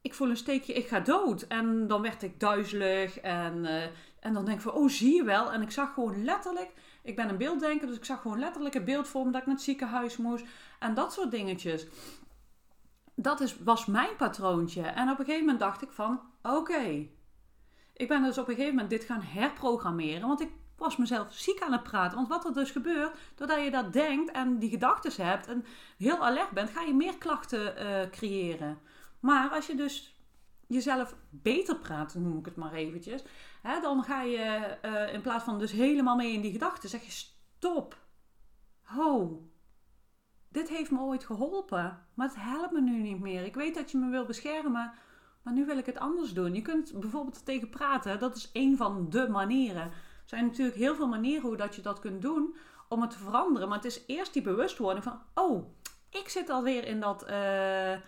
ik 0.00 0.14
voel 0.14 0.30
een 0.30 0.36
steekje, 0.36 0.72
ik 0.72 0.86
ga 0.86 1.00
dood. 1.00 1.42
En 1.42 1.86
dan 1.86 2.02
werd 2.02 2.22
ik 2.22 2.40
duizelig. 2.40 3.18
En, 3.18 3.66
en 4.20 4.32
dan 4.32 4.44
denk 4.44 4.56
ik 4.56 4.62
van, 4.62 4.72
oh, 4.72 4.88
zie 4.88 5.14
je 5.14 5.24
wel. 5.24 5.52
En 5.52 5.62
ik 5.62 5.70
zag 5.70 5.94
gewoon 5.94 6.24
letterlijk, 6.24 6.72
ik 7.02 7.16
ben 7.16 7.28
een 7.28 7.36
beelddenker, 7.36 7.86
dus 7.86 7.96
ik 7.96 8.04
zag 8.04 8.20
gewoon 8.20 8.38
letterlijk 8.38 8.74
een 8.74 8.84
beeld 8.84 9.08
voor 9.08 9.24
dat 9.24 9.40
ik 9.40 9.46
naar 9.46 9.54
het 9.54 9.64
ziekenhuis 9.64 10.16
moest. 10.16 10.44
En 10.78 10.94
dat 10.94 11.12
soort 11.12 11.30
dingetjes. 11.30 11.86
Dat 13.14 13.40
is, 13.40 13.58
was 13.58 13.86
mijn 13.86 14.16
patroontje. 14.16 14.82
En 14.82 15.10
op 15.10 15.18
een 15.18 15.24
gegeven 15.24 15.44
moment 15.44 15.60
dacht 15.60 15.82
ik 15.82 15.92
van, 15.92 16.20
oké 16.42 17.16
ik 17.98 18.08
ben 18.08 18.22
dus 18.22 18.38
op 18.38 18.48
een 18.48 18.54
gegeven 18.54 18.74
moment 18.74 18.90
dit 18.90 19.04
gaan 19.04 19.22
herprogrammeren. 19.22 20.28
Want 20.28 20.40
ik 20.40 20.50
was 20.76 20.96
mezelf 20.96 21.32
ziek 21.32 21.60
aan 21.60 21.72
het 21.72 21.82
praten. 21.82 22.16
Want 22.16 22.28
wat 22.28 22.44
er 22.44 22.52
dus 22.52 22.70
gebeurt, 22.70 23.18
doordat 23.34 23.64
je 23.64 23.70
dat 23.70 23.92
denkt 23.92 24.30
en 24.30 24.58
die 24.58 24.70
gedachten 24.70 25.26
hebt 25.26 25.46
en 25.46 25.64
heel 25.96 26.24
alert 26.24 26.50
bent, 26.50 26.70
ga 26.70 26.82
je 26.82 26.94
meer 26.94 27.18
klachten 27.18 27.82
uh, 27.82 28.10
creëren. 28.10 28.78
Maar 29.20 29.50
als 29.50 29.66
je 29.66 29.74
dus 29.74 30.16
jezelf 30.66 31.14
beter 31.30 31.76
praat, 31.76 32.14
noem 32.14 32.38
ik 32.38 32.44
het 32.44 32.56
maar 32.56 32.72
eventjes, 32.72 33.24
hè, 33.62 33.80
dan 33.80 34.02
ga 34.02 34.22
je 34.22 34.78
uh, 34.84 35.14
in 35.14 35.20
plaats 35.20 35.44
van 35.44 35.58
dus 35.58 35.72
helemaal 35.72 36.16
mee 36.16 36.32
in 36.32 36.40
die 36.40 36.52
gedachten, 36.52 36.88
zeg 36.88 37.04
je 37.04 37.10
stop. 37.10 37.98
Ho, 38.82 39.42
dit 40.48 40.68
heeft 40.68 40.90
me 40.90 41.00
ooit 41.00 41.24
geholpen, 41.24 42.06
maar 42.14 42.26
het 42.26 42.36
helpt 42.38 42.72
me 42.72 42.80
nu 42.80 43.02
niet 43.02 43.20
meer. 43.20 43.44
Ik 43.44 43.54
weet 43.54 43.74
dat 43.74 43.90
je 43.90 43.98
me 43.98 44.10
wil 44.10 44.24
beschermen, 44.24 44.92
maar 45.48 45.56
nu 45.56 45.66
wil 45.66 45.78
ik 45.78 45.86
het 45.86 45.98
anders 45.98 46.32
doen. 46.32 46.54
Je 46.54 46.62
kunt 46.62 47.00
bijvoorbeeld 47.00 47.44
tegen 47.44 47.70
praten. 47.70 48.18
Dat 48.18 48.36
is 48.36 48.50
een 48.52 48.76
van 48.76 49.10
de 49.10 49.28
manieren. 49.28 49.82
Er 49.82 49.92
zijn 50.24 50.44
natuurlijk 50.44 50.76
heel 50.76 50.94
veel 50.94 51.08
manieren 51.08 51.42
hoe 51.42 51.56
dat 51.56 51.74
je 51.74 51.82
dat 51.82 51.98
kunt 51.98 52.22
doen 52.22 52.56
om 52.88 53.00
het 53.00 53.10
te 53.10 53.18
veranderen. 53.18 53.68
Maar 53.68 53.76
het 53.76 53.86
is 53.86 54.02
eerst 54.06 54.32
die 54.32 54.42
bewustwording 54.42 55.04
van... 55.04 55.20
Oh, 55.34 55.74
ik 56.10 56.28
zit 56.28 56.50
alweer 56.50 56.84
in 56.84 57.00
dat 57.00 57.28
uh, 57.28 57.92
uh, 57.92 57.98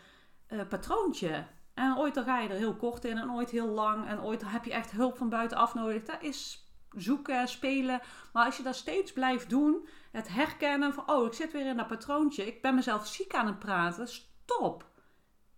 patroontje. 0.69 1.47
En 1.75 1.99
ooit 1.99 2.15
dan 2.15 2.25
ga 2.25 2.41
je 2.41 2.49
er 2.49 2.57
heel 2.57 2.77
kort 2.77 3.05
in 3.05 3.19
en 3.19 3.33
ooit 3.33 3.51
heel 3.51 3.69
lang. 3.69 4.07
En 4.07 4.23
ooit 4.23 4.43
heb 4.51 4.65
je 4.65 4.73
echt 4.73 4.91
hulp 4.91 5.17
van 5.17 5.29
buitenaf 5.29 5.75
nodig. 5.75 6.03
Dat 6.03 6.23
is 6.23 6.69
zoeken, 6.97 7.49
spelen. 7.49 8.01
Maar 8.33 8.45
als 8.45 8.57
je 8.57 8.63
dat 8.63 8.77
steeds 8.77 9.13
blijft 9.13 9.51
doen, 9.51 9.89
het 10.13 10.29
herkennen 10.29 10.95
van... 10.95 11.11
Oh, 11.11 11.27
ik 11.27 11.33
zit 11.33 11.53
weer 11.53 11.67
in 11.67 11.77
dat 11.77 11.87
patroontje. 11.87 12.47
Ik 12.47 12.63
ben 12.63 12.75
mezelf 12.75 13.07
ziek 13.07 13.35
aan 13.35 13.47
het 13.47 13.59
praten. 13.59 14.09
Stop. 14.09 14.85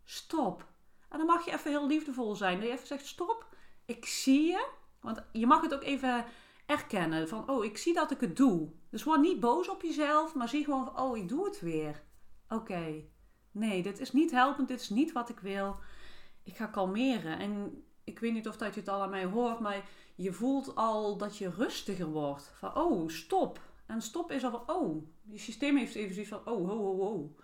Stop. 0.05 0.71
En 1.13 1.19
dan 1.19 1.27
mag 1.27 1.45
je 1.45 1.53
even 1.53 1.71
heel 1.71 1.87
liefdevol 1.87 2.35
zijn. 2.35 2.59
Dat 2.59 2.67
je 2.67 2.73
even 2.73 2.87
zegt, 2.87 3.07
stop, 3.07 3.47
ik 3.85 4.07
zie 4.07 4.47
je. 4.47 4.67
Want 5.01 5.23
je 5.33 5.47
mag 5.47 5.61
het 5.61 5.75
ook 5.75 5.83
even 5.83 6.25
erkennen. 6.67 7.29
Van, 7.29 7.51
oh, 7.51 7.65
ik 7.65 7.79
zie 7.79 7.95
dat 7.95 8.11
ik 8.11 8.21
het 8.21 8.37
doe. 8.37 8.69
Dus 8.91 9.05
word 9.05 9.21
niet 9.21 9.41
boos 9.41 9.69
op 9.69 9.83
jezelf, 9.83 10.35
maar 10.35 10.49
zie 10.49 10.65
gewoon 10.65 10.85
van, 10.85 11.01
oh, 11.01 11.17
ik 11.17 11.29
doe 11.29 11.45
het 11.45 11.61
weer. 11.61 12.03
Oké, 12.49 13.05
nee, 13.51 13.83
dit 13.83 14.01
is 14.01 14.13
niet 14.13 14.31
helpend, 14.31 14.69
dit 14.69 14.81
is 14.81 14.89
niet 14.89 15.13
wat 15.13 15.29
ik 15.29 15.39
wil. 15.39 15.77
Ik 16.43 16.57
ga 16.57 16.67
kalmeren. 16.67 17.39
En 17.39 17.85
ik 18.05 18.19
weet 18.19 18.33
niet 18.33 18.49
of 18.49 18.57
dat 18.57 18.75
je 18.75 18.81
het 18.81 18.89
al 18.89 19.03
aan 19.03 19.11
mij 19.11 19.25
hoort, 19.25 19.61
maar 19.61 19.89
je 20.15 20.33
voelt 20.33 20.75
al 20.75 21.17
dat 21.17 21.37
je 21.37 21.51
rustiger 21.51 22.07
wordt. 22.07 22.53
Van, 22.55 22.77
oh, 22.77 23.09
stop. 23.09 23.61
En 23.87 24.03
stop 24.03 24.31
is 24.31 24.45
al 24.45 24.51
van, 24.51 24.77
oh, 24.77 25.07
je 25.23 25.39
systeem 25.39 25.77
heeft 25.77 25.95
even 25.95 26.15
zoiets 26.15 26.33
van, 26.33 26.55
oh, 26.55 26.69
ho, 26.69 26.77
ho, 26.77 26.97
ho. 26.97 27.35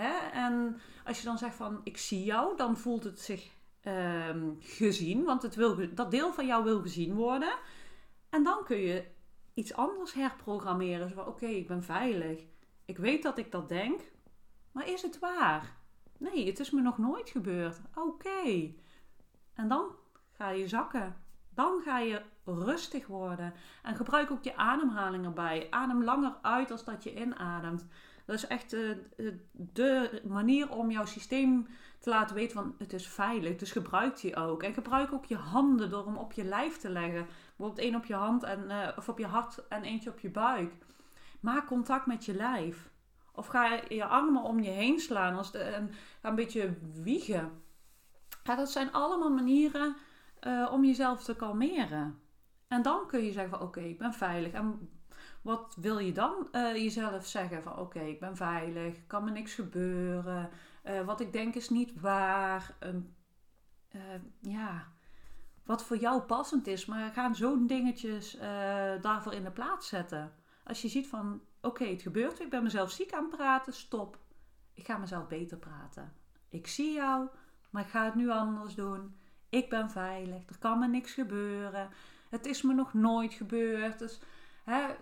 Hè? 0.00 0.28
En 0.32 0.80
als 1.04 1.18
je 1.18 1.24
dan 1.24 1.38
zegt 1.38 1.54
van 1.54 1.80
ik 1.84 1.96
zie 1.96 2.24
jou, 2.24 2.56
dan 2.56 2.76
voelt 2.76 3.04
het 3.04 3.20
zich 3.20 3.50
um, 3.82 4.56
gezien, 4.60 5.24
want 5.24 5.42
het 5.42 5.54
wil, 5.54 5.94
dat 5.94 6.10
deel 6.10 6.32
van 6.32 6.46
jou 6.46 6.64
wil 6.64 6.80
gezien 6.80 7.14
worden. 7.14 7.54
En 8.28 8.42
dan 8.42 8.64
kun 8.64 8.76
je 8.76 9.04
iets 9.54 9.74
anders 9.74 10.12
herprogrammeren. 10.12 11.10
Zo 11.10 11.20
oké, 11.20 11.46
ik 11.46 11.66
ben 11.66 11.82
veilig. 11.82 12.42
Ik 12.84 12.98
weet 12.98 13.22
dat 13.22 13.38
ik 13.38 13.52
dat 13.52 13.68
denk, 13.68 14.00
maar 14.72 14.88
is 14.88 15.02
het 15.02 15.18
waar? 15.18 15.76
Nee, 16.18 16.46
het 16.46 16.58
is 16.58 16.70
me 16.70 16.80
nog 16.80 16.98
nooit 16.98 17.30
gebeurd. 17.30 17.80
Oké. 17.94 18.72
En 19.54 19.68
dan 19.68 19.86
ga 20.32 20.48
je 20.48 20.68
zakken. 20.68 21.16
Dan 21.54 21.80
ga 21.84 21.98
je 21.98 22.22
rustig 22.44 23.06
worden. 23.06 23.54
En 23.82 23.96
gebruik 23.96 24.30
ook 24.30 24.44
je 24.44 24.56
ademhaling 24.56 25.24
erbij. 25.24 25.66
Adem 25.70 26.04
langer 26.04 26.36
uit 26.42 26.70
als 26.70 26.84
dat 26.84 27.02
je 27.02 27.14
inademt. 27.14 27.86
Dat 28.28 28.36
is 28.36 28.46
echt 28.46 28.74
uh, 28.74 28.96
de 29.52 30.22
manier 30.24 30.70
om 30.70 30.90
jouw 30.90 31.04
systeem 31.04 31.66
te 31.98 32.10
laten 32.10 32.36
weten 32.36 32.56
van 32.56 32.74
het 32.78 32.92
is 32.92 33.08
veilig. 33.08 33.56
Dus 33.56 33.72
gebruik 33.72 34.20
die 34.20 34.36
ook. 34.36 34.62
En 34.62 34.74
gebruik 34.74 35.12
ook 35.12 35.24
je 35.24 35.36
handen 35.36 35.90
door 35.90 36.06
hem 36.06 36.16
op 36.16 36.32
je 36.32 36.44
lijf 36.44 36.76
te 36.76 36.90
leggen. 36.90 37.26
Bijvoorbeeld 37.46 37.78
één 37.78 37.94
op 37.94 38.04
je 38.04 38.14
hand 38.14 38.42
en, 38.42 38.64
uh, 38.68 38.88
of 38.96 39.08
op 39.08 39.18
je 39.18 39.26
hart 39.26 39.68
en 39.68 39.82
eentje 39.82 40.10
op 40.10 40.18
je 40.18 40.30
buik. 40.30 40.72
Maak 41.40 41.66
contact 41.66 42.06
met 42.06 42.24
je 42.24 42.34
lijf. 42.34 42.90
Of 43.32 43.46
ga 43.46 43.80
je 43.88 44.04
armen 44.04 44.42
om 44.42 44.62
je 44.62 44.70
heen 44.70 44.98
slaan 45.00 45.36
als 45.36 45.52
de, 45.52 45.58
en 45.58 45.90
ga 46.20 46.28
een 46.28 46.34
beetje 46.34 46.76
wiegen. 46.94 47.62
Ja, 48.42 48.56
dat 48.56 48.70
zijn 48.70 48.92
allemaal 48.92 49.30
manieren 49.30 49.96
om 50.70 50.84
jezelf 50.84 51.24
te 51.24 51.36
kalmeren. 51.36 52.18
En 52.68 52.82
dan 52.82 53.06
kun 53.06 53.24
je 53.24 53.32
zeggen 53.32 53.58
van 53.58 53.68
oké, 53.68 53.80
ik 53.80 53.98
ben 53.98 54.12
veilig. 54.12 54.52
En 54.52 54.90
wat 55.42 55.76
wil 55.80 55.98
je 55.98 56.12
dan 56.12 56.48
uh, 56.52 56.74
jezelf 56.74 57.26
zeggen 57.26 57.62
van 57.62 57.78
oké, 57.78 58.00
ik 58.00 58.20
ben 58.20 58.36
veilig, 58.36 59.06
kan 59.06 59.24
me 59.24 59.30
niks 59.30 59.54
gebeuren. 59.54 60.50
Uh, 60.84 61.04
wat 61.04 61.20
ik 61.20 61.32
denk 61.32 61.54
is 61.54 61.68
niet 61.68 62.00
waar. 62.00 62.76
ja, 64.40 64.92
wat 65.64 65.84
voor 65.84 65.96
jou 65.96 66.20
passend 66.22 66.66
is. 66.66 66.86
Maar 66.86 67.12
gaan 67.12 67.36
zo'n 67.36 67.66
dingetjes 67.66 68.38
daarvoor 69.00 69.32
in 69.32 69.44
de 69.44 69.50
plaats 69.50 69.88
zetten. 69.88 70.32
Als 70.64 70.82
je 70.82 70.88
ziet 70.88 71.06
van 71.06 71.40
oké, 71.60 71.84
het 71.84 72.02
gebeurt, 72.02 72.40
ik 72.40 72.50
ben 72.50 72.62
mezelf 72.62 72.90
ziek 72.90 73.12
aan 73.12 73.24
het 73.24 73.36
praten, 73.36 73.72
stop. 73.72 74.18
Ik 74.74 74.86
ga 74.86 74.96
mezelf 74.96 75.26
beter 75.26 75.56
praten. 75.56 76.12
Ik 76.48 76.66
zie 76.66 76.92
jou, 76.92 77.28
maar 77.70 77.82
ik 77.82 77.88
ga 77.88 78.04
het 78.04 78.14
nu 78.14 78.30
anders 78.30 78.74
doen. 78.74 79.16
Ik 79.48 79.68
ben 79.68 79.90
veilig, 79.90 80.48
er 80.48 80.58
kan 80.58 80.78
me 80.78 80.88
niks 80.88 81.12
gebeuren. 81.12 81.88
Het 82.28 82.46
is 82.46 82.62
me 82.62 82.74
nog 82.74 82.94
nooit 82.94 83.34
gebeurd. 83.34 83.98
Dus 83.98 84.20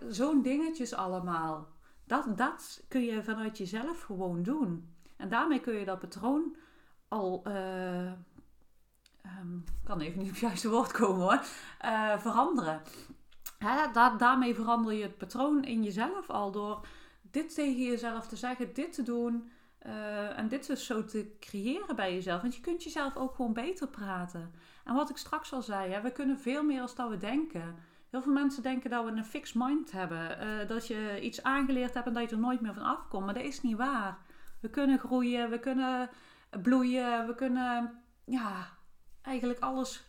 zo'n 0.09 0.41
dingetjes 0.41 0.93
allemaal. 0.93 1.67
Dat, 2.05 2.37
dat 2.37 2.83
kun 2.87 3.03
je 3.03 3.23
vanuit 3.23 3.57
jezelf 3.57 4.01
gewoon 4.01 4.43
doen. 4.43 4.95
En 5.17 5.29
daarmee 5.29 5.59
kun 5.59 5.73
je 5.73 5.85
dat 5.85 5.99
patroon 5.99 6.55
al. 7.07 7.43
Uh, 7.47 8.11
kan 9.83 9.99
even 9.99 10.17
niet 10.17 10.27
op 10.27 10.33
het 10.33 10.39
juiste 10.39 10.69
woord 10.69 10.91
komen 10.91 11.21
hoor. 11.21 11.41
Uh, 11.85 12.17
veranderen. 12.17 12.81
Hè, 13.57 13.91
daarmee 14.17 14.55
verander 14.55 14.93
je 14.93 15.03
het 15.03 15.17
patroon 15.17 15.63
in 15.63 15.83
jezelf 15.83 16.29
al 16.29 16.51
door 16.51 16.87
dit 17.21 17.55
tegen 17.55 17.83
jezelf 17.83 18.27
te 18.27 18.35
zeggen, 18.35 18.73
dit 18.73 18.93
te 18.93 19.03
doen. 19.03 19.51
Uh, 19.85 20.37
en 20.37 20.47
dit 20.47 20.67
dus 20.67 20.85
zo 20.85 21.05
te 21.05 21.35
creëren 21.39 21.95
bij 21.95 22.13
jezelf. 22.13 22.41
Want 22.41 22.55
je 22.55 22.61
kunt 22.61 22.83
jezelf 22.83 23.15
ook 23.15 23.35
gewoon 23.35 23.53
beter 23.53 23.87
praten. 23.87 24.53
En 24.83 24.93
wat 24.95 25.09
ik 25.09 25.17
straks 25.17 25.53
al 25.53 25.61
zei, 25.61 25.91
hè, 25.91 26.01
we 26.01 26.11
kunnen 26.11 26.39
veel 26.39 26.63
meer 26.63 26.81
als 26.81 26.95
dat 26.95 27.09
we 27.09 27.17
denken. 27.17 27.75
Heel 28.09 28.21
veel 28.21 28.33
mensen 28.33 28.63
denken 28.63 28.89
dat 28.89 29.05
we 29.05 29.11
een 29.11 29.25
fixed 29.25 29.55
mind 29.55 29.91
hebben. 29.91 30.47
Uh, 30.47 30.67
dat 30.67 30.87
je 30.87 31.19
iets 31.21 31.43
aangeleerd 31.43 31.93
hebt 31.93 32.07
en 32.07 32.13
dat 32.13 32.29
je 32.29 32.35
er 32.35 32.41
nooit 32.41 32.61
meer 32.61 32.73
van 32.73 32.83
afkomt. 32.83 33.25
Maar 33.25 33.33
dat 33.33 33.43
is 33.43 33.61
niet 33.61 33.77
waar. 33.77 34.17
We 34.61 34.69
kunnen 34.69 34.99
groeien, 34.99 35.49
we 35.49 35.59
kunnen 35.59 36.09
bloeien, 36.61 37.27
we 37.27 37.35
kunnen 37.35 38.01
ja, 38.25 38.67
eigenlijk 39.21 39.59
alles 39.59 40.03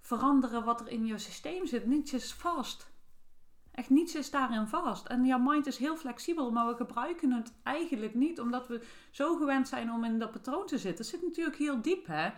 veranderen 0.00 0.64
wat 0.64 0.80
er 0.80 0.88
in 0.88 1.06
je 1.06 1.18
systeem 1.18 1.66
zit. 1.66 1.86
Niets 1.86 2.12
is 2.12 2.32
vast. 2.32 2.92
Echt 3.74 3.90
niets 3.90 4.14
is 4.14 4.30
daarin 4.30 4.66
vast. 4.66 5.06
En 5.06 5.24
jouw 5.24 5.38
mind 5.38 5.66
is 5.66 5.76
heel 5.76 5.96
flexibel, 5.96 6.50
maar 6.50 6.66
we 6.66 6.76
gebruiken 6.76 7.32
het 7.32 7.52
eigenlijk 7.62 8.14
niet 8.14 8.40
omdat 8.40 8.68
we 8.68 8.80
zo 9.10 9.36
gewend 9.36 9.68
zijn 9.68 9.92
om 9.92 10.04
in 10.04 10.18
dat 10.18 10.30
patroon 10.30 10.66
te 10.66 10.78
zitten. 10.78 11.04
Het 11.04 11.14
zit 11.14 11.22
natuurlijk 11.22 11.56
heel 11.56 11.82
diep, 11.82 12.06
hè. 12.06 12.30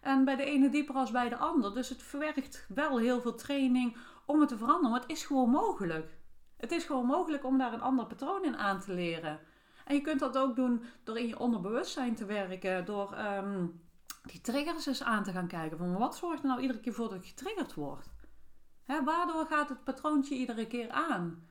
En 0.00 0.24
bij 0.24 0.36
de 0.36 0.44
ene 0.44 0.68
dieper 0.68 0.94
als 0.94 1.10
bij 1.10 1.28
de 1.28 1.36
ander. 1.36 1.74
Dus 1.74 1.88
het 1.88 2.02
verwerkt 2.02 2.66
wel 2.68 2.98
heel 2.98 3.20
veel 3.20 3.34
training 3.34 3.96
om 4.26 4.40
het 4.40 4.48
te 4.48 4.56
veranderen. 4.56 4.90
Maar 4.90 5.00
het 5.00 5.10
is 5.10 5.24
gewoon 5.24 5.50
mogelijk. 5.50 6.18
Het 6.56 6.72
is 6.72 6.84
gewoon 6.84 7.06
mogelijk 7.06 7.44
om 7.44 7.58
daar 7.58 7.72
een 7.72 7.80
ander 7.80 8.06
patroon 8.06 8.44
in 8.44 8.56
aan 8.56 8.80
te 8.80 8.92
leren. 8.92 9.40
En 9.84 9.94
je 9.94 10.00
kunt 10.00 10.20
dat 10.20 10.38
ook 10.38 10.56
doen 10.56 10.84
door 11.02 11.18
in 11.18 11.26
je 11.26 11.38
onderbewustzijn 11.38 12.14
te 12.14 12.24
werken. 12.24 12.84
Door 12.84 13.12
ehm, 13.12 13.66
die 14.22 14.40
triggers 14.40 14.86
eens 14.86 15.02
aan 15.02 15.22
te 15.22 15.32
gaan 15.32 15.46
kijken. 15.46 15.78
Van 15.78 15.98
wat 15.98 16.16
zorgt 16.16 16.42
er 16.42 16.48
nou 16.48 16.60
iedere 16.60 16.80
keer 16.80 16.92
voor 16.92 17.08
dat 17.08 17.18
ik 17.18 17.26
getriggerd 17.26 17.74
word? 17.74 18.06
Hè, 18.84 19.04
waardoor 19.04 19.46
gaat 19.46 19.68
het 19.68 19.84
patroontje 19.84 20.34
iedere 20.34 20.66
keer 20.66 20.90
aan? 20.90 21.48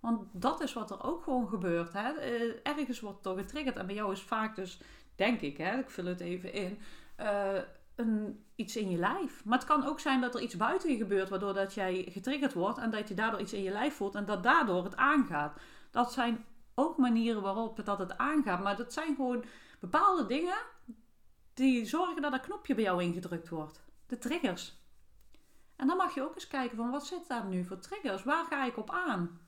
Want 0.00 0.24
dat 0.32 0.60
is 0.60 0.72
wat 0.72 0.90
er 0.90 1.02
ook 1.02 1.22
gewoon 1.22 1.48
gebeurt. 1.48 1.92
Hè? 1.92 2.12
Eh, 2.12 2.54
ergens 2.62 3.00
wordt 3.00 3.22
toch 3.22 3.38
getriggerd. 3.38 3.76
En 3.76 3.86
bij 3.86 3.94
jou 3.94 4.12
is 4.12 4.22
vaak 4.22 4.56
dus, 4.56 4.80
denk 5.14 5.40
ik, 5.40 5.56
hè, 5.56 5.78
ik 5.78 5.90
vul 5.90 6.04
het 6.04 6.20
even 6.20 6.52
in, 6.52 6.78
uh, 7.20 7.58
een, 7.98 8.44
iets 8.54 8.76
in 8.76 8.90
je 8.90 8.98
lijf. 8.98 9.44
Maar 9.44 9.58
het 9.58 9.66
kan 9.66 9.86
ook 9.86 10.00
zijn 10.00 10.20
dat 10.20 10.34
er 10.34 10.40
iets 10.40 10.56
buiten 10.56 10.90
je 10.90 10.96
gebeurt, 10.96 11.28
waardoor 11.28 11.54
dat 11.54 11.74
jij 11.74 12.06
getriggerd 12.10 12.52
wordt 12.52 12.78
en 12.78 12.90
dat 12.90 13.08
je 13.08 13.14
daardoor 13.14 13.40
iets 13.40 13.52
in 13.52 13.62
je 13.62 13.70
lijf 13.70 13.94
voelt 13.94 14.14
en 14.14 14.24
dat 14.24 14.42
daardoor 14.42 14.84
het 14.84 14.96
aangaat. 14.96 15.60
Dat 15.90 16.12
zijn 16.12 16.44
ook 16.74 16.96
manieren 16.96 17.42
waarop 17.42 17.76
het, 17.76 17.86
dat 17.86 17.98
het 17.98 18.18
aangaat. 18.18 18.62
Maar 18.62 18.76
dat 18.76 18.92
zijn 18.92 19.14
gewoon 19.14 19.44
bepaalde 19.80 20.26
dingen 20.26 20.56
die 21.54 21.84
zorgen 21.84 22.22
dat 22.22 22.32
een 22.32 22.40
knopje 22.40 22.74
bij 22.74 22.84
jou 22.84 23.02
ingedrukt 23.02 23.48
wordt. 23.48 23.82
De 24.06 24.18
triggers. 24.18 24.76
En 25.76 25.86
dan 25.86 25.96
mag 25.96 26.14
je 26.14 26.22
ook 26.22 26.34
eens 26.34 26.48
kijken 26.48 26.76
van 26.76 26.90
wat 26.90 27.06
zit 27.06 27.28
daar 27.28 27.44
nu 27.44 27.64
voor 27.64 27.78
triggers? 27.78 28.22
Waar 28.24 28.44
ga 28.44 28.64
ik 28.64 28.76
op 28.76 28.90
aan? 28.90 29.40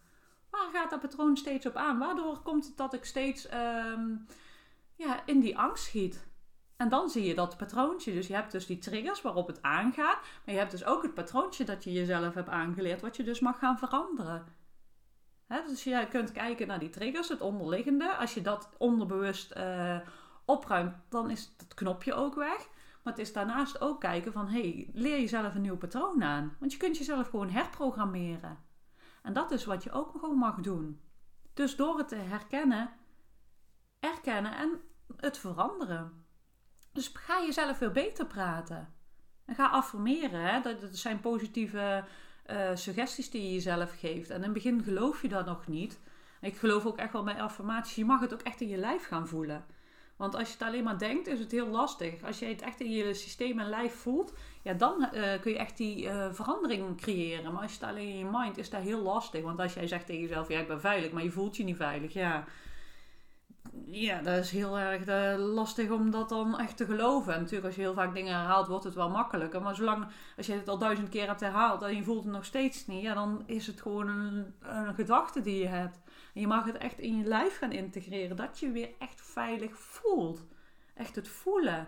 Waar 0.50 0.68
gaat 0.72 0.90
dat 0.90 1.00
patroon 1.00 1.36
steeds 1.36 1.66
op 1.66 1.74
aan? 1.74 1.98
Waardoor 1.98 2.42
komt 2.42 2.66
het 2.66 2.76
dat 2.76 2.94
ik 2.94 3.04
steeds 3.04 3.46
ehm, 3.46 4.16
ja, 4.96 5.26
in 5.26 5.40
die 5.40 5.58
angst 5.58 5.84
schiet? 5.84 6.28
En 6.80 6.88
dan 6.88 7.10
zie 7.10 7.24
je 7.24 7.34
dat 7.34 7.56
patroontje. 7.56 8.12
Dus 8.12 8.26
je 8.26 8.34
hebt 8.34 8.52
dus 8.52 8.66
die 8.66 8.78
triggers 8.78 9.22
waarop 9.22 9.46
het 9.46 9.62
aangaat. 9.62 10.18
Maar 10.44 10.54
je 10.54 10.60
hebt 10.60 10.70
dus 10.70 10.84
ook 10.84 11.02
het 11.02 11.14
patroontje 11.14 11.64
dat 11.64 11.84
je 11.84 11.92
jezelf 11.92 12.34
hebt 12.34 12.48
aangeleerd. 12.48 13.00
Wat 13.00 13.16
je 13.16 13.22
dus 13.22 13.40
mag 13.40 13.58
gaan 13.58 13.78
veranderen. 13.78 14.46
dus 15.46 15.84
je 15.84 16.06
kunt 16.10 16.32
kijken 16.32 16.66
naar 16.66 16.78
die 16.78 16.90
triggers, 16.90 17.28
het 17.28 17.40
onderliggende. 17.40 18.16
Als 18.16 18.34
je 18.34 18.42
dat 18.42 18.68
onderbewust 18.78 19.56
uh, 19.56 19.98
opruimt, 20.44 20.94
dan 21.08 21.30
is 21.30 21.52
het 21.56 21.74
knopje 21.74 22.14
ook 22.14 22.34
weg. 22.34 22.68
Maar 23.02 23.12
het 23.12 23.22
is 23.22 23.32
daarnaast 23.32 23.80
ook 23.80 24.00
kijken 24.00 24.32
van, 24.32 24.48
hey, 24.48 24.90
leer 24.92 25.20
jezelf 25.20 25.54
een 25.54 25.62
nieuw 25.62 25.76
patroon 25.76 26.22
aan. 26.24 26.56
Want 26.58 26.72
je 26.72 26.78
kunt 26.78 26.98
jezelf 26.98 27.28
gewoon 27.28 27.50
herprogrammeren. 27.50 28.58
En 29.22 29.32
dat 29.32 29.50
is 29.50 29.64
wat 29.64 29.82
je 29.82 29.92
ook 29.92 30.10
gewoon 30.10 30.38
mag 30.38 30.56
doen. 30.56 31.00
Dus 31.54 31.76
door 31.76 31.98
het 31.98 32.08
te 32.08 32.16
herkennen, 32.16 32.90
erkennen 33.98 34.56
en 34.56 34.80
het 35.16 35.38
veranderen. 35.38 36.28
Dus 36.92 37.10
ga 37.14 37.40
jezelf 37.40 37.78
weer 37.78 37.92
beter 37.92 38.26
praten. 38.26 38.94
En 39.44 39.54
ga 39.54 39.68
affirmeren. 39.68 40.40
Hè? 40.40 40.60
Dat, 40.60 40.80
dat 40.80 40.96
zijn 40.96 41.20
positieve 41.20 42.04
uh, 42.50 42.70
suggesties 42.74 43.30
die 43.30 43.42
je 43.42 43.52
jezelf 43.52 43.98
geeft. 43.98 44.30
En 44.30 44.36
in 44.36 44.42
het 44.42 44.52
begin 44.52 44.82
geloof 44.82 45.22
je 45.22 45.28
dat 45.28 45.46
nog 45.46 45.66
niet. 45.66 46.00
Ik 46.40 46.56
geloof 46.56 46.86
ook 46.86 46.98
echt 46.98 47.12
wel 47.12 47.22
bij 47.22 47.42
affirmaties. 47.42 47.94
Je 47.94 48.04
mag 48.04 48.20
het 48.20 48.32
ook 48.32 48.42
echt 48.42 48.60
in 48.60 48.68
je 48.68 48.76
lijf 48.76 49.06
gaan 49.06 49.28
voelen. 49.28 49.64
Want 50.16 50.34
als 50.34 50.46
je 50.46 50.52
het 50.52 50.62
alleen 50.62 50.84
maar 50.84 50.98
denkt, 50.98 51.26
is 51.26 51.38
het 51.38 51.50
heel 51.50 51.66
lastig. 51.66 52.22
Als 52.22 52.38
je 52.38 52.46
het 52.46 52.62
echt 52.62 52.80
in 52.80 52.90
je 52.90 53.14
systeem 53.14 53.58
en 53.58 53.68
lijf 53.68 53.94
voelt, 53.94 54.34
ja, 54.62 54.72
dan 54.72 55.08
uh, 55.14 55.40
kun 55.40 55.52
je 55.52 55.58
echt 55.58 55.76
die 55.76 56.04
uh, 56.04 56.32
verandering 56.32 56.96
creëren. 57.00 57.52
Maar 57.52 57.62
als 57.62 57.72
je 57.72 57.78
het 57.80 57.88
alleen 57.88 58.08
in 58.08 58.18
je 58.18 58.28
mind, 58.32 58.58
is 58.58 58.70
dat 58.70 58.82
heel 58.82 59.02
lastig. 59.02 59.42
Want 59.42 59.58
als 59.58 59.74
jij 59.74 59.86
zegt 59.86 60.06
tegen 60.06 60.22
jezelf, 60.22 60.48
ja, 60.48 60.58
ik 60.58 60.68
ben 60.68 60.80
veilig, 60.80 61.12
maar 61.12 61.22
je 61.22 61.30
voelt 61.30 61.56
je 61.56 61.64
niet 61.64 61.76
veilig, 61.76 62.12
ja. 62.12 62.44
Ja, 63.84 64.22
dat 64.22 64.36
is 64.36 64.50
heel 64.50 64.78
erg 64.78 65.06
uh, 65.06 65.44
lastig 65.54 65.90
om 65.90 66.10
dat 66.10 66.28
dan 66.28 66.58
echt 66.58 66.76
te 66.76 66.84
geloven. 66.84 67.34
En 67.34 67.40
natuurlijk, 67.40 67.66
als 67.66 67.74
je 67.74 67.80
heel 67.80 67.94
vaak 67.94 68.14
dingen 68.14 68.34
herhaalt, 68.34 68.66
wordt 68.66 68.84
het 68.84 68.94
wel 68.94 69.10
makkelijker. 69.10 69.62
Maar 69.62 69.74
zolang, 69.74 70.06
als 70.36 70.46
je 70.46 70.52
het 70.52 70.68
al 70.68 70.78
duizend 70.78 71.08
keer 71.08 71.26
hebt 71.26 71.40
herhaald 71.40 71.82
en 71.82 71.96
je 71.96 72.02
voelt 72.02 72.24
het 72.24 72.32
nog 72.32 72.44
steeds 72.44 72.86
niet, 72.86 73.02
ja, 73.02 73.14
dan 73.14 73.42
is 73.46 73.66
het 73.66 73.80
gewoon 73.80 74.08
een, 74.08 74.54
een 74.60 74.94
gedachte 74.94 75.40
die 75.40 75.58
je 75.58 75.66
hebt. 75.66 76.00
En 76.34 76.40
je 76.40 76.46
mag 76.46 76.64
het 76.64 76.78
echt 76.78 76.98
in 76.98 77.16
je 77.16 77.24
lijf 77.24 77.58
gaan 77.58 77.72
integreren. 77.72 78.36
Dat 78.36 78.58
je 78.58 78.70
weer 78.70 78.90
echt 78.98 79.20
veilig 79.22 79.78
voelt. 79.78 80.46
Echt 80.94 81.14
het 81.16 81.28
voelen. 81.28 81.86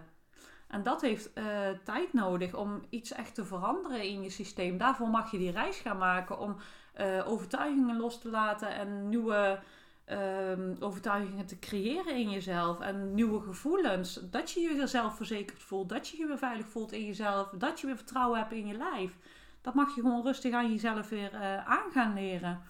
En 0.68 0.82
dat 0.82 1.00
heeft 1.00 1.30
uh, 1.34 1.44
tijd 1.84 2.12
nodig 2.12 2.54
om 2.54 2.82
iets 2.90 3.12
echt 3.12 3.34
te 3.34 3.44
veranderen 3.44 4.02
in 4.02 4.22
je 4.22 4.30
systeem. 4.30 4.78
Daarvoor 4.78 5.08
mag 5.08 5.30
je 5.30 5.38
die 5.38 5.50
reis 5.50 5.78
gaan 5.78 5.98
maken 5.98 6.38
om 6.38 6.56
uh, 7.00 7.28
overtuigingen 7.28 7.96
los 7.96 8.20
te 8.20 8.30
laten 8.30 8.74
en 8.74 9.08
nieuwe 9.08 9.60
uh, 10.06 10.52
overtuigingen 10.80 11.47
te 11.47 11.59
creëren 11.59 12.16
in 12.16 12.30
jezelf. 12.30 12.80
En 12.80 13.14
nieuwe 13.14 13.40
gevoelens. 13.40 14.21
Dat 14.30 14.50
je 14.50 14.61
je 14.61 14.87
zelfverzekerd 14.87 15.62
voelt. 15.62 15.88
Dat 15.88 16.09
je 16.09 16.18
je 16.18 16.26
weer 16.26 16.38
veilig 16.38 16.68
voelt 16.68 16.92
in 16.92 17.06
jezelf. 17.06 17.49
Dat 17.49 17.80
je 17.80 17.87
weer 17.87 17.97
vertrouwen 17.97 18.38
hebt 18.38 18.52
in 18.52 18.66
je 18.66 18.76
lijf. 18.76 19.18
Dat 19.61 19.75
mag 19.75 19.94
je 19.94 20.00
gewoon 20.00 20.23
rustig 20.23 20.54
aan 20.54 20.71
jezelf 20.71 21.09
weer 21.09 21.32
uh, 21.35 21.66
aan 21.66 21.90
gaan 21.92 22.14
leren. 22.14 22.62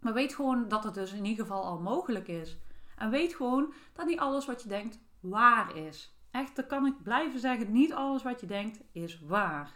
Maar 0.00 0.12
weet 0.12 0.34
gewoon 0.34 0.68
dat 0.68 0.84
het 0.84 0.94
dus 0.94 1.12
in 1.12 1.24
ieder 1.24 1.44
geval 1.44 1.64
al 1.64 1.80
mogelijk 1.80 2.28
is. 2.28 2.58
En 2.96 3.10
weet 3.10 3.34
gewoon 3.34 3.72
dat 3.92 4.06
niet 4.06 4.18
alles 4.18 4.46
wat 4.46 4.62
je 4.62 4.68
denkt 4.68 4.98
waar 5.20 5.76
is. 5.76 6.18
Echt, 6.30 6.56
dan 6.56 6.66
kan 6.66 6.86
ik 6.86 7.02
blijven 7.02 7.40
zeggen, 7.40 7.72
niet 7.72 7.92
alles 7.92 8.22
wat 8.22 8.40
je 8.40 8.46
denkt 8.46 8.80
is 8.92 9.20
waar. 9.20 9.72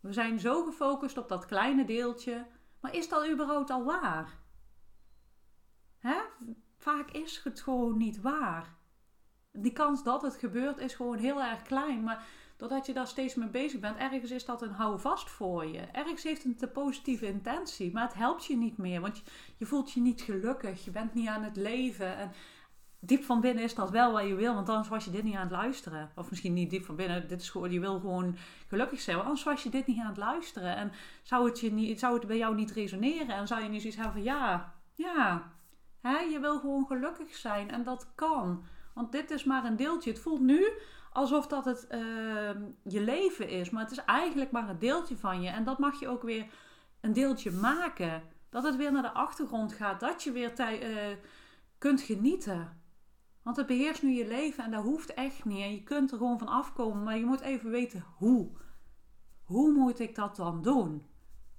We 0.00 0.12
zijn 0.12 0.40
zo 0.40 0.64
gefocust 0.64 1.18
op 1.18 1.28
dat 1.28 1.46
kleine 1.46 1.84
deeltje, 1.84 2.46
maar 2.80 2.94
is 2.94 3.08
dat 3.08 3.28
überhaupt 3.28 3.70
al 3.70 3.84
waar? 3.84 4.41
Vaak 6.82 7.10
is 7.10 7.40
het 7.44 7.60
gewoon 7.60 7.96
niet 7.96 8.20
waar. 8.20 8.74
Die 9.52 9.72
kans 9.72 10.02
dat 10.02 10.22
het 10.22 10.34
gebeurt 10.34 10.78
is 10.78 10.94
gewoon 10.94 11.18
heel 11.18 11.42
erg 11.42 11.62
klein, 11.62 12.02
maar 12.02 12.24
doordat 12.56 12.86
je 12.86 12.92
daar 12.92 13.06
steeds 13.06 13.34
mee 13.34 13.48
bezig 13.48 13.80
bent, 13.80 13.96
ergens 13.96 14.30
is 14.30 14.44
dat 14.44 14.62
een 14.62 14.72
houvast 14.72 15.30
voor 15.30 15.66
je. 15.66 15.78
Ergens 15.78 16.22
heeft 16.22 16.44
het 16.44 16.62
een 16.62 16.72
positieve 16.72 17.26
intentie, 17.26 17.92
maar 17.92 18.02
het 18.02 18.14
helpt 18.14 18.44
je 18.44 18.56
niet 18.56 18.76
meer, 18.78 19.00
want 19.00 19.16
je, 19.16 19.22
je 19.56 19.66
voelt 19.66 19.92
je 19.92 20.00
niet 20.00 20.20
gelukkig, 20.20 20.84
je 20.84 20.90
bent 20.90 21.14
niet 21.14 21.28
aan 21.28 21.42
het 21.42 21.56
leven. 21.56 22.16
En 22.16 22.32
diep 22.98 23.24
van 23.24 23.40
binnen 23.40 23.64
is 23.64 23.74
dat 23.74 23.90
wel 23.90 24.12
wat 24.12 24.26
je 24.26 24.34
wil, 24.34 24.54
want 24.54 24.68
anders 24.68 24.88
was 24.88 25.04
je 25.04 25.10
dit 25.10 25.22
niet 25.22 25.34
aan 25.34 25.48
het 25.48 25.50
luisteren. 25.50 26.10
Of 26.16 26.30
misschien 26.30 26.54
niet 26.54 26.70
diep 26.70 26.84
van 26.84 26.96
binnen, 26.96 27.28
dit 27.28 27.40
is 27.40 27.50
gewoon, 27.50 27.72
je 27.72 27.80
wil 27.80 28.00
gewoon 28.00 28.36
gelukkig 28.68 29.00
zijn, 29.00 29.16
want 29.16 29.28
anders 29.28 29.46
was 29.46 29.62
je 29.62 29.70
dit 29.70 29.86
niet 29.86 29.98
aan 29.98 30.06
het 30.06 30.16
luisteren. 30.16 30.76
En 30.76 30.92
zou 31.22 31.48
het, 31.48 31.60
je 31.60 31.72
niet, 31.72 31.98
zou 31.98 32.14
het 32.14 32.26
bij 32.26 32.38
jou 32.38 32.54
niet 32.54 32.70
resoneren 32.70 33.36
en 33.36 33.46
zou 33.46 33.62
je 33.62 33.68
niet 33.68 33.80
zoiets 33.80 33.98
hebben 33.98 34.22
van 34.22 34.32
ja, 34.32 34.74
ja, 34.94 35.52
Je 36.02 36.38
wil 36.40 36.58
gewoon 36.58 36.86
gelukkig 36.86 37.34
zijn 37.34 37.70
en 37.70 37.82
dat 37.82 38.12
kan. 38.14 38.64
Want 38.94 39.12
dit 39.12 39.30
is 39.30 39.44
maar 39.44 39.64
een 39.64 39.76
deeltje. 39.76 40.10
Het 40.10 40.20
voelt 40.20 40.40
nu 40.40 40.72
alsof 41.12 41.46
dat 41.46 41.64
het 41.64 41.86
ehm, 41.86 42.62
je 42.82 43.00
leven 43.00 43.48
is, 43.48 43.70
maar 43.70 43.82
het 43.82 43.92
is 43.92 44.04
eigenlijk 44.04 44.50
maar 44.50 44.68
een 44.68 44.78
deeltje 44.78 45.16
van 45.16 45.42
je. 45.42 45.48
En 45.48 45.64
dat 45.64 45.78
mag 45.78 46.00
je 46.00 46.08
ook 46.08 46.22
weer 46.22 46.46
een 47.00 47.12
deeltje 47.12 47.50
maken. 47.50 48.22
Dat 48.50 48.64
het 48.64 48.76
weer 48.76 48.92
naar 48.92 49.02
de 49.02 49.12
achtergrond 49.12 49.72
gaat, 49.72 50.00
dat 50.00 50.22
je 50.22 50.32
weer 50.32 50.52
uh, 50.58 51.16
kunt 51.78 52.00
genieten. 52.00 52.80
Want 53.42 53.56
het 53.56 53.66
beheerst 53.66 54.02
nu 54.02 54.10
je 54.10 54.26
leven 54.26 54.64
en 54.64 54.70
dat 54.70 54.82
hoeft 54.82 55.14
echt 55.14 55.44
niet. 55.44 55.62
En 55.62 55.72
je 55.72 55.82
kunt 55.82 56.10
er 56.10 56.18
gewoon 56.18 56.38
van 56.38 56.48
afkomen, 56.48 57.02
maar 57.02 57.18
je 57.18 57.24
moet 57.24 57.40
even 57.40 57.70
weten 57.70 58.04
hoe. 58.16 58.50
Hoe 59.42 59.72
moet 59.72 59.98
ik 59.98 60.14
dat 60.14 60.36
dan 60.36 60.62
doen? 60.62 61.06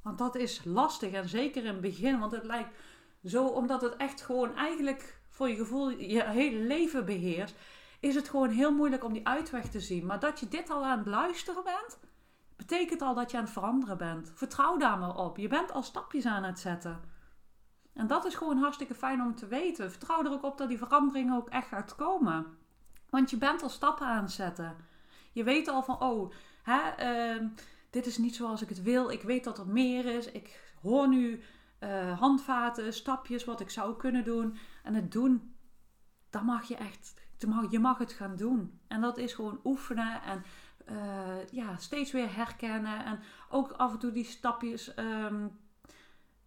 Want 0.02 0.18
dat 0.18 0.36
is 0.36 0.64
lastig 0.64 1.12
en 1.12 1.30
zeker 1.30 1.66
in 1.66 1.72
het 1.72 1.82
begin, 1.82 2.20
want 2.20 2.32
het 2.32 2.44
lijkt 2.44 2.78
zo, 3.26 3.46
omdat 3.46 3.82
het 3.82 3.96
echt 3.96 4.22
gewoon 4.22 4.56
eigenlijk 4.56 5.22
voor 5.30 5.50
je 5.50 5.56
gevoel 5.56 5.90
je 5.90 6.24
hele 6.24 6.60
leven 6.60 7.06
beheerst, 7.06 7.56
is 8.00 8.16
het 8.16 8.30
gewoon 8.30 8.50
heel 8.50 8.74
moeilijk 8.74 9.04
om 9.04 9.14
die 9.14 9.28
uitweg 9.28 9.70
te 9.70 9.80
zien. 9.80 10.06
Maar 10.06 10.20
dat 10.20 10.40
je 10.40 10.48
dit 10.48 10.70
al 10.70 10.86
aan 10.86 10.98
het 10.98 11.08
luisteren 11.08 11.64
bent, 11.64 12.00
betekent 12.56 13.02
al 13.02 13.14
dat 13.14 13.32
je 13.32 13.38
aan 13.38 13.44
het 13.44 13.54
veranderen 13.54 13.98
bent. 13.98 14.32
Vertrouw 14.36 14.78
daar 14.78 14.98
maar 14.98 15.16
op. 15.16 15.38
Je 15.38 15.48
bent 15.48 15.72
al 15.72 15.84
stapjes 15.84 16.26
aan 16.26 16.44
het 16.44 16.60
zetten. 16.60 17.02
En 17.94 18.08
dat 18.08 18.26
is 18.26 18.36
gewoon 18.36 18.58
hartstikke 18.58 18.96
fijn 18.96 19.22
om 19.22 19.36
te 19.36 19.48
weten. 19.48 19.92
Vertrouw 19.92 20.24
er 20.24 20.32
ook 20.32 20.44
op 20.44 20.58
dat 20.58 20.68
die 20.70 20.78
verandering 20.78 21.34
ook 21.34 21.50
echt 21.50 21.68
gaat 21.68 21.96
komen. 21.96 22.58
Want 23.10 23.30
je 23.30 23.38
bent 23.38 23.64
al 23.64 23.70
stappen 23.70 24.08
aan 24.08 24.24
het 24.24 24.32
zetten. 24.32 24.76
Je 25.32 25.44
weet 25.44 25.68
al 25.68 25.84
van, 25.84 26.02
oh, 26.02 26.34
hè, 26.64 27.36
uh, 27.36 27.48
dit 27.90 28.06
is 28.06 28.18
niet 28.18 28.36
zoals 28.36 28.62
ik 28.62 28.70
het 28.70 28.82
wil. 28.82 29.10
Ik 29.10 29.22
weet 29.22 29.44
dat 29.44 29.58
er 29.58 29.68
meer 29.68 30.06
is. 30.06 30.32
Ik 30.32 30.74
hoor 30.82 31.08
nu 31.08 31.44
uh, 31.84 32.20
handvaten, 32.20 32.94
stapjes, 32.94 33.46
wat 33.46 33.60
ik 33.60 33.70
zou 33.70 33.98
kunnen 33.98 34.24
doen. 34.24 34.58
En 34.84 34.94
het 34.94 35.12
doen, 35.12 35.56
dan 36.30 36.46
mag 36.46 36.68
je 36.68 36.76
echt, 36.76 37.14
je 37.70 37.80
mag 37.80 37.98
het 37.98 38.12
gaan 38.12 38.36
doen. 38.36 38.80
En 38.88 39.02
dat 39.02 39.18
is 39.18 39.34
gewoon 39.34 39.60
oefenen 39.64 40.22
en 40.22 40.44
uh, 40.90 41.48
ja, 41.52 41.78
steeds 41.78 42.12
weer 42.12 42.36
herkennen. 42.36 43.06
En 43.06 43.20
ook 43.50 43.72
af 43.72 43.92
en 43.92 44.00
toe 44.00 44.12
die 44.12 44.26
stapjes, 44.26 44.98
um, 44.98 45.60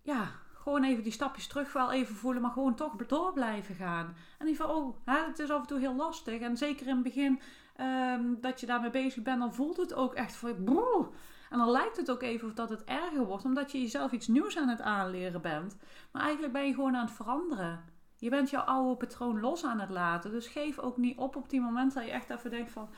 ja, 0.03 0.29
gewoon 0.55 0.85
even 0.85 1.03
die 1.03 1.13
stapjes 1.13 1.47
terug 1.47 1.73
wel 1.73 1.93
even 1.93 2.15
voelen, 2.15 2.43
maar 2.43 2.51
gewoon 2.51 2.75
toch 2.75 2.97
door 2.97 3.33
blijven 3.33 3.75
gaan. 3.75 4.15
En 4.39 4.47
die 4.47 4.57
van, 4.57 4.71
oh, 4.71 4.97
hè, 5.05 5.27
het 5.27 5.39
is 5.39 5.51
af 5.51 5.61
en 5.61 5.67
toe 5.67 5.79
heel 5.79 5.95
lastig. 5.95 6.41
En 6.41 6.57
zeker 6.57 6.87
in 6.87 6.95
het 6.95 7.03
begin 7.03 7.41
um, 7.81 8.41
dat 8.41 8.61
je 8.61 8.67
daarmee 8.67 8.91
bezig 8.91 9.23
bent, 9.23 9.39
dan 9.39 9.55
voelt 9.55 9.77
het 9.77 9.95
ook 9.95 10.15
echt 10.15 10.37
van, 10.37 10.65
broer. 10.65 11.15
En 11.51 11.59
dan 11.59 11.71
lijkt 11.71 11.97
het 11.97 12.11
ook 12.11 12.23
even 12.23 12.49
of 12.49 12.55
dat 12.55 12.69
het 12.69 12.85
erger 12.85 13.25
wordt, 13.25 13.45
omdat 13.45 13.73
je 13.73 13.81
jezelf 13.81 14.13
iets 14.13 14.29
nieuws 14.29 14.57
aan 14.59 14.69
het 14.69 14.81
aanleren 14.81 15.41
bent. 15.41 15.77
Maar 16.13 16.23
eigenlijk 16.23 16.53
ben 16.53 16.67
je 16.67 16.75
gewoon 16.75 16.97
aan 16.97 17.05
het 17.05 17.15
veranderen. 17.15 17.85
Je 18.19 18.31
bent 18.31 18.51
jouw 18.51 18.63
oude 18.63 18.97
patroon 18.97 19.41
los 19.41 19.65
aan 19.65 19.81
het 19.81 19.91
laten. 19.91 20.31
Dus 20.31 20.47
geef 20.47 20.79
ook 20.79 20.97
niet 20.97 21.19
op 21.19 21.37
op 21.37 21.49
die 21.51 21.61
momenten 21.61 21.99
dat 21.99 22.09
je 22.09 22.15
echt 22.15 22.31
even 22.31 22.51
denkt 22.51 22.71
van... 22.71 22.89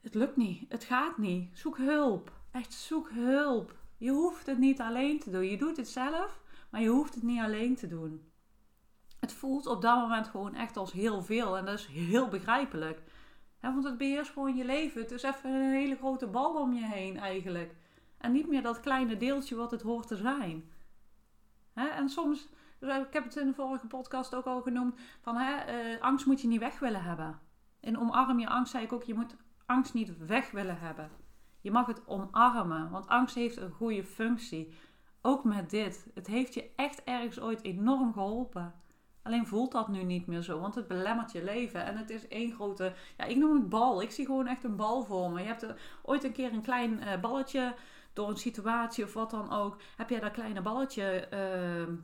Het 0.00 0.14
lukt 0.14 0.36
niet. 0.36 0.64
Het 0.68 0.84
gaat 0.84 1.18
niet. 1.18 1.58
Zoek 1.58 1.76
hulp. 1.76 2.32
Echt 2.52 2.72
zoek 2.72 3.10
hulp. 3.10 3.76
Je 3.96 4.10
hoeft 4.10 4.46
het 4.46 4.58
niet 4.58 4.80
alleen 4.80 5.18
te 5.18 5.30
doen. 5.30 5.44
Je 5.44 5.56
doet 5.56 5.76
het 5.76 5.88
zelf, 5.88 6.40
maar 6.70 6.80
je 6.80 6.88
hoeft 6.88 7.14
het 7.14 7.22
niet 7.22 7.40
alleen 7.40 7.76
te 7.76 7.86
doen. 7.86 8.30
Het 9.20 9.32
voelt 9.32 9.66
op 9.66 9.82
dat 9.82 10.00
moment 10.00 10.28
gewoon 10.28 10.54
echt 10.54 10.76
als 10.76 10.92
heel 10.92 11.22
veel. 11.22 11.56
En 11.56 11.64
dat 11.64 11.78
is 11.78 11.86
heel 11.86 12.28
begrijpelijk. 12.28 13.02
Want 13.60 13.84
het 13.84 13.98
beheerst 13.98 14.30
gewoon 14.30 14.56
je 14.56 14.64
leven. 14.64 15.02
Het 15.02 15.10
is 15.10 15.22
even 15.22 15.50
een 15.50 15.72
hele 15.72 15.96
grote 15.96 16.26
bal 16.26 16.60
om 16.60 16.72
je 16.72 16.86
heen 16.86 17.18
eigenlijk. 17.18 17.74
En 18.18 18.32
niet 18.32 18.48
meer 18.48 18.62
dat 18.62 18.80
kleine 18.80 19.16
deeltje 19.16 19.56
wat 19.56 19.70
het 19.70 19.82
hoort 19.82 20.06
te 20.06 20.16
zijn. 20.16 20.70
en 21.74 22.08
soms, 22.08 22.48
ik 22.80 23.12
heb 23.12 23.24
het 23.24 23.36
in 23.36 23.46
de 23.46 23.54
vorige 23.54 23.86
podcast 23.86 24.34
ook 24.34 24.44
al 24.44 24.62
genoemd, 24.62 25.00
van 25.20 25.36
uh, 25.36 26.00
angst 26.00 26.26
moet 26.26 26.40
je 26.40 26.48
niet 26.48 26.60
weg 26.60 26.78
willen 26.78 27.02
hebben. 27.02 27.38
In 27.80 27.98
omarm 27.98 28.38
je 28.38 28.48
angst 28.48 28.72
zei 28.72 28.84
ik 28.84 28.92
ook, 28.92 29.02
je 29.02 29.14
moet 29.14 29.36
angst 29.66 29.94
niet 29.94 30.26
weg 30.26 30.50
willen 30.50 30.78
hebben. 30.78 31.10
Je 31.60 31.70
mag 31.70 31.86
het 31.86 32.06
omarmen, 32.06 32.90
want 32.90 33.06
angst 33.06 33.34
heeft 33.34 33.56
een 33.56 33.70
goede 33.70 34.04
functie. 34.04 34.74
Ook 35.22 35.44
met 35.44 35.70
dit. 35.70 36.06
Het 36.14 36.26
heeft 36.26 36.54
je 36.54 36.70
echt 36.76 37.04
ergens 37.04 37.40
ooit 37.40 37.62
enorm 37.62 38.12
geholpen. 38.12 38.74
Alleen 39.22 39.46
voelt 39.46 39.72
dat 39.72 39.88
nu 39.88 40.02
niet 40.02 40.26
meer 40.26 40.42
zo, 40.42 40.60
want 40.60 40.74
het 40.74 40.88
belemmert 40.88 41.32
je 41.32 41.44
leven. 41.44 41.84
En 41.84 41.96
het 41.96 42.10
is 42.10 42.28
één 42.28 42.52
grote, 42.52 42.92
ja, 43.16 43.24
ik 43.24 43.36
noem 43.36 43.54
het 43.54 43.68
bal. 43.68 44.02
Ik 44.02 44.10
zie 44.10 44.26
gewoon 44.26 44.46
echt 44.46 44.64
een 44.64 44.76
bal 44.76 45.04
voor 45.04 45.30
me. 45.30 45.40
Je 45.40 45.46
hebt 45.46 45.62
er 45.62 45.80
ooit 46.02 46.24
een 46.24 46.32
keer 46.32 46.52
een 46.52 46.62
klein 46.62 47.00
uh, 47.02 47.20
balletje 47.20 47.74
door 48.12 48.28
een 48.28 48.36
situatie 48.36 49.04
of 49.04 49.12
wat 49.12 49.30
dan 49.30 49.52
ook. 49.52 49.76
Heb 49.96 50.10
jij 50.10 50.20
dat 50.20 50.32
kleine 50.32 50.62
balletje 50.62 51.28
uh, 51.32 51.94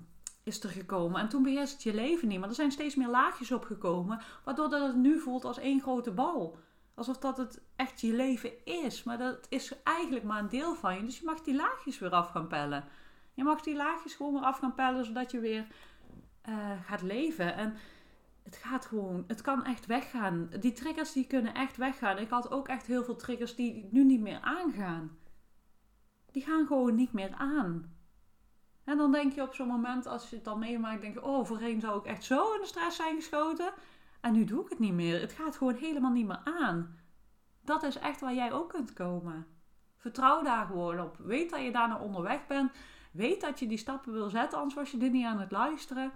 is 0.43 0.63
er 0.63 0.71
gekomen. 0.71 1.21
En 1.21 1.29
toen 1.29 1.43
beheerst 1.43 1.73
het 1.73 1.83
je 1.83 1.95
leven 1.95 2.29
niet. 2.29 2.39
Maar 2.39 2.49
er 2.49 2.55
zijn 2.55 2.73
steeds 2.73 2.95
meer 2.95 3.09
laagjes 3.09 3.53
opgekomen, 3.53 4.21
waardoor 4.45 4.69
dat 4.69 4.87
het 4.87 4.97
nu 4.97 5.19
voelt 5.19 5.45
als 5.45 5.59
één 5.59 5.81
grote 5.81 6.11
bal. 6.11 6.57
Alsof 6.95 7.19
dat 7.19 7.37
het 7.37 7.61
echt 7.77 8.01
je 8.01 8.13
leven 8.13 8.65
is. 8.65 9.03
Maar 9.03 9.19
dat 9.19 9.47
is 9.49 9.73
eigenlijk 9.83 10.25
maar 10.25 10.39
een 10.39 10.49
deel 10.49 10.75
van 10.75 10.95
je. 10.95 11.05
Dus 11.05 11.19
je 11.19 11.25
mag 11.25 11.41
die 11.41 11.55
laagjes 11.55 11.99
weer 11.99 12.11
af 12.11 12.31
gaan 12.31 12.47
pellen. 12.47 12.85
Je 13.35 13.45
mag 13.45 13.61
die 13.61 13.77
laagjes 13.77 14.15
gewoon 14.15 14.33
weer 14.33 14.43
af 14.43 14.59
gaan 14.59 14.75
pellen, 14.75 15.05
zodat 15.05 15.31
je 15.31 15.41
weer 15.41 15.67
uh, 16.49 16.71
gaat 16.87 17.03
leven. 17.03 17.55
En 17.55 17.77
het 18.43 18.57
gaat 18.57 18.87
gewoon, 18.87 19.25
het 19.27 19.41
kan 19.41 19.65
echt 19.65 19.87
weggaan. 19.87 20.51
Die 20.61 20.73
triggers 20.73 21.13
die 21.13 21.27
kunnen 21.27 21.55
echt 21.55 21.77
weggaan. 21.77 22.19
Ik 22.19 22.29
had 22.29 22.51
ook 22.51 22.69
echt 22.69 22.87
heel 22.87 23.05
veel 23.05 23.17
triggers 23.17 23.55
die 23.55 23.89
nu 23.91 24.05
niet 24.05 24.21
meer 24.21 24.41
aangaan. 24.41 25.19
Die 26.31 26.43
gaan 26.43 26.67
gewoon 26.67 26.95
niet 26.95 27.13
meer 27.13 27.35
aan. 27.35 27.95
En 28.85 28.97
dan 28.97 29.13
denk 29.13 29.33
je 29.33 29.43
op 29.43 29.55
zo'n 29.55 29.67
moment, 29.69 30.07
als 30.07 30.31
je 30.31 30.37
het 30.37 30.45
dan 30.45 30.59
meemaakt, 30.59 31.01
denk 31.01 31.15
je, 31.15 31.25
oh, 31.25 31.45
voorheen 31.45 31.81
zou 31.81 31.99
ik 31.99 32.05
echt 32.05 32.25
zo 32.25 32.53
in 32.55 32.61
de 32.61 32.67
stress 32.67 32.97
zijn 32.97 33.15
geschoten. 33.15 33.73
En 34.21 34.33
nu 34.33 34.45
doe 34.45 34.63
ik 34.63 34.69
het 34.69 34.79
niet 34.79 34.93
meer. 34.93 35.21
Het 35.21 35.33
gaat 35.33 35.57
gewoon 35.57 35.75
helemaal 35.75 36.13
niet 36.13 36.27
meer 36.27 36.41
aan. 36.45 36.99
Dat 37.61 37.83
is 37.83 37.99
echt 37.99 38.21
waar 38.21 38.35
jij 38.35 38.53
ook 38.53 38.69
kunt 38.69 38.93
komen. 38.93 39.47
Vertrouw 39.97 40.43
daar 40.43 40.67
gewoon 40.67 41.01
op. 41.01 41.17
Weet 41.19 41.51
dat 41.51 41.63
je 41.63 41.73
daar 41.73 41.89
naar 41.89 42.01
onderweg 42.01 42.47
bent. 42.47 42.73
Weet 43.15 43.41
dat 43.41 43.59
je 43.59 43.67
die 43.67 43.79
stappen 43.79 44.13
wil 44.13 44.31
zetten, 44.31 44.59
anders 44.59 44.75
was 44.75 44.91
je 44.91 44.97
dit 44.97 45.13
niet 45.13 45.27
aan 45.27 45.41
het 45.41 45.51
luisteren. 45.51 46.13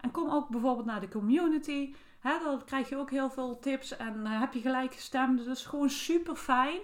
En 0.00 0.10
kom 0.10 0.30
ook 0.30 0.48
bijvoorbeeld 0.48 0.86
naar 0.86 1.00
de 1.00 1.08
community. 1.08 1.94
Dan 2.22 2.64
krijg 2.64 2.88
je 2.88 2.96
ook 2.96 3.10
heel 3.10 3.30
veel 3.30 3.58
tips 3.58 3.96
en 3.96 4.20
uh, 4.20 4.40
heb 4.40 4.52
je 4.52 4.60
gelijk 4.60 4.94
gestemd. 4.94 5.36
Dus 5.36 5.46
dat 5.46 5.56
is 5.56 5.66
gewoon 5.66 5.90
super 5.90 6.36
fijn. 6.36 6.80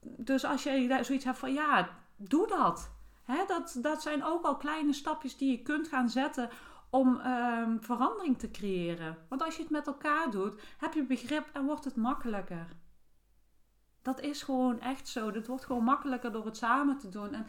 Dus 0.00 0.44
als 0.44 0.62
je 0.62 0.98
zoiets 1.02 1.24
hebt 1.24 1.38
van 1.38 1.52
ja, 1.52 1.88
doe 2.16 2.46
dat. 2.46 2.90
Dat. 3.46 3.78
Dat 3.82 4.02
zijn 4.02 4.24
ook 4.24 4.44
al 4.44 4.56
kleine 4.56 4.92
stapjes 4.92 5.36
die 5.36 5.50
je 5.50 5.62
kunt 5.62 5.88
gaan 5.88 6.10
zetten 6.10 6.48
om 6.90 7.20
um, 7.20 7.82
verandering 7.82 8.38
te 8.38 8.50
creëren. 8.50 9.16
Want 9.28 9.42
als 9.42 9.56
je 9.56 9.62
het 9.62 9.70
met 9.70 9.86
elkaar 9.86 10.30
doet, 10.30 10.60
heb 10.78 10.94
je 10.94 11.02
begrip 11.02 11.48
en 11.52 11.64
wordt 11.64 11.84
het 11.84 11.96
makkelijker. 11.96 12.66
Dat 14.02 14.20
is 14.20 14.42
gewoon 14.42 14.80
echt 14.80 15.08
zo. 15.08 15.32
Het 15.32 15.46
wordt 15.46 15.64
gewoon 15.64 15.84
makkelijker 15.84 16.32
door 16.32 16.44
het 16.44 16.56
samen 16.56 16.98
te 16.98 17.08
doen. 17.08 17.34
En 17.34 17.46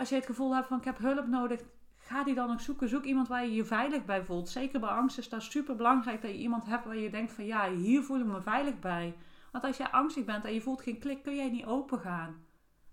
als 0.00 0.08
je 0.08 0.14
het 0.14 0.26
gevoel 0.26 0.54
hebt 0.54 0.66
van 0.66 0.78
ik 0.78 0.84
heb 0.84 0.98
hulp 0.98 1.26
nodig, 1.26 1.60
ga 1.98 2.24
die 2.24 2.34
dan 2.34 2.50
ook 2.50 2.60
zoeken. 2.60 2.88
Zoek 2.88 3.04
iemand 3.04 3.28
waar 3.28 3.44
je 3.44 3.54
je 3.54 3.64
veilig 3.64 4.04
bij 4.04 4.24
voelt. 4.24 4.48
Zeker 4.48 4.80
bij 4.80 4.88
angst 4.88 5.18
is 5.18 5.28
dat 5.28 5.42
super 5.42 5.76
belangrijk 5.76 6.22
dat 6.22 6.30
je 6.30 6.36
iemand 6.36 6.66
hebt 6.66 6.84
waar 6.84 6.96
je 6.96 7.10
denkt 7.10 7.32
van 7.32 7.44
ja, 7.44 7.70
hier 7.70 8.02
voel 8.02 8.18
ik 8.18 8.26
me 8.26 8.40
veilig 8.40 8.78
bij. 8.78 9.16
Want 9.52 9.64
als 9.64 9.76
jij 9.76 9.88
angstig 9.88 10.24
bent 10.24 10.44
en 10.44 10.54
je 10.54 10.60
voelt 10.60 10.82
geen 10.82 10.98
klik, 10.98 11.22
kun 11.22 11.36
jij 11.36 11.50
niet 11.50 11.64
open 11.64 11.98
gaan. 11.98 12.44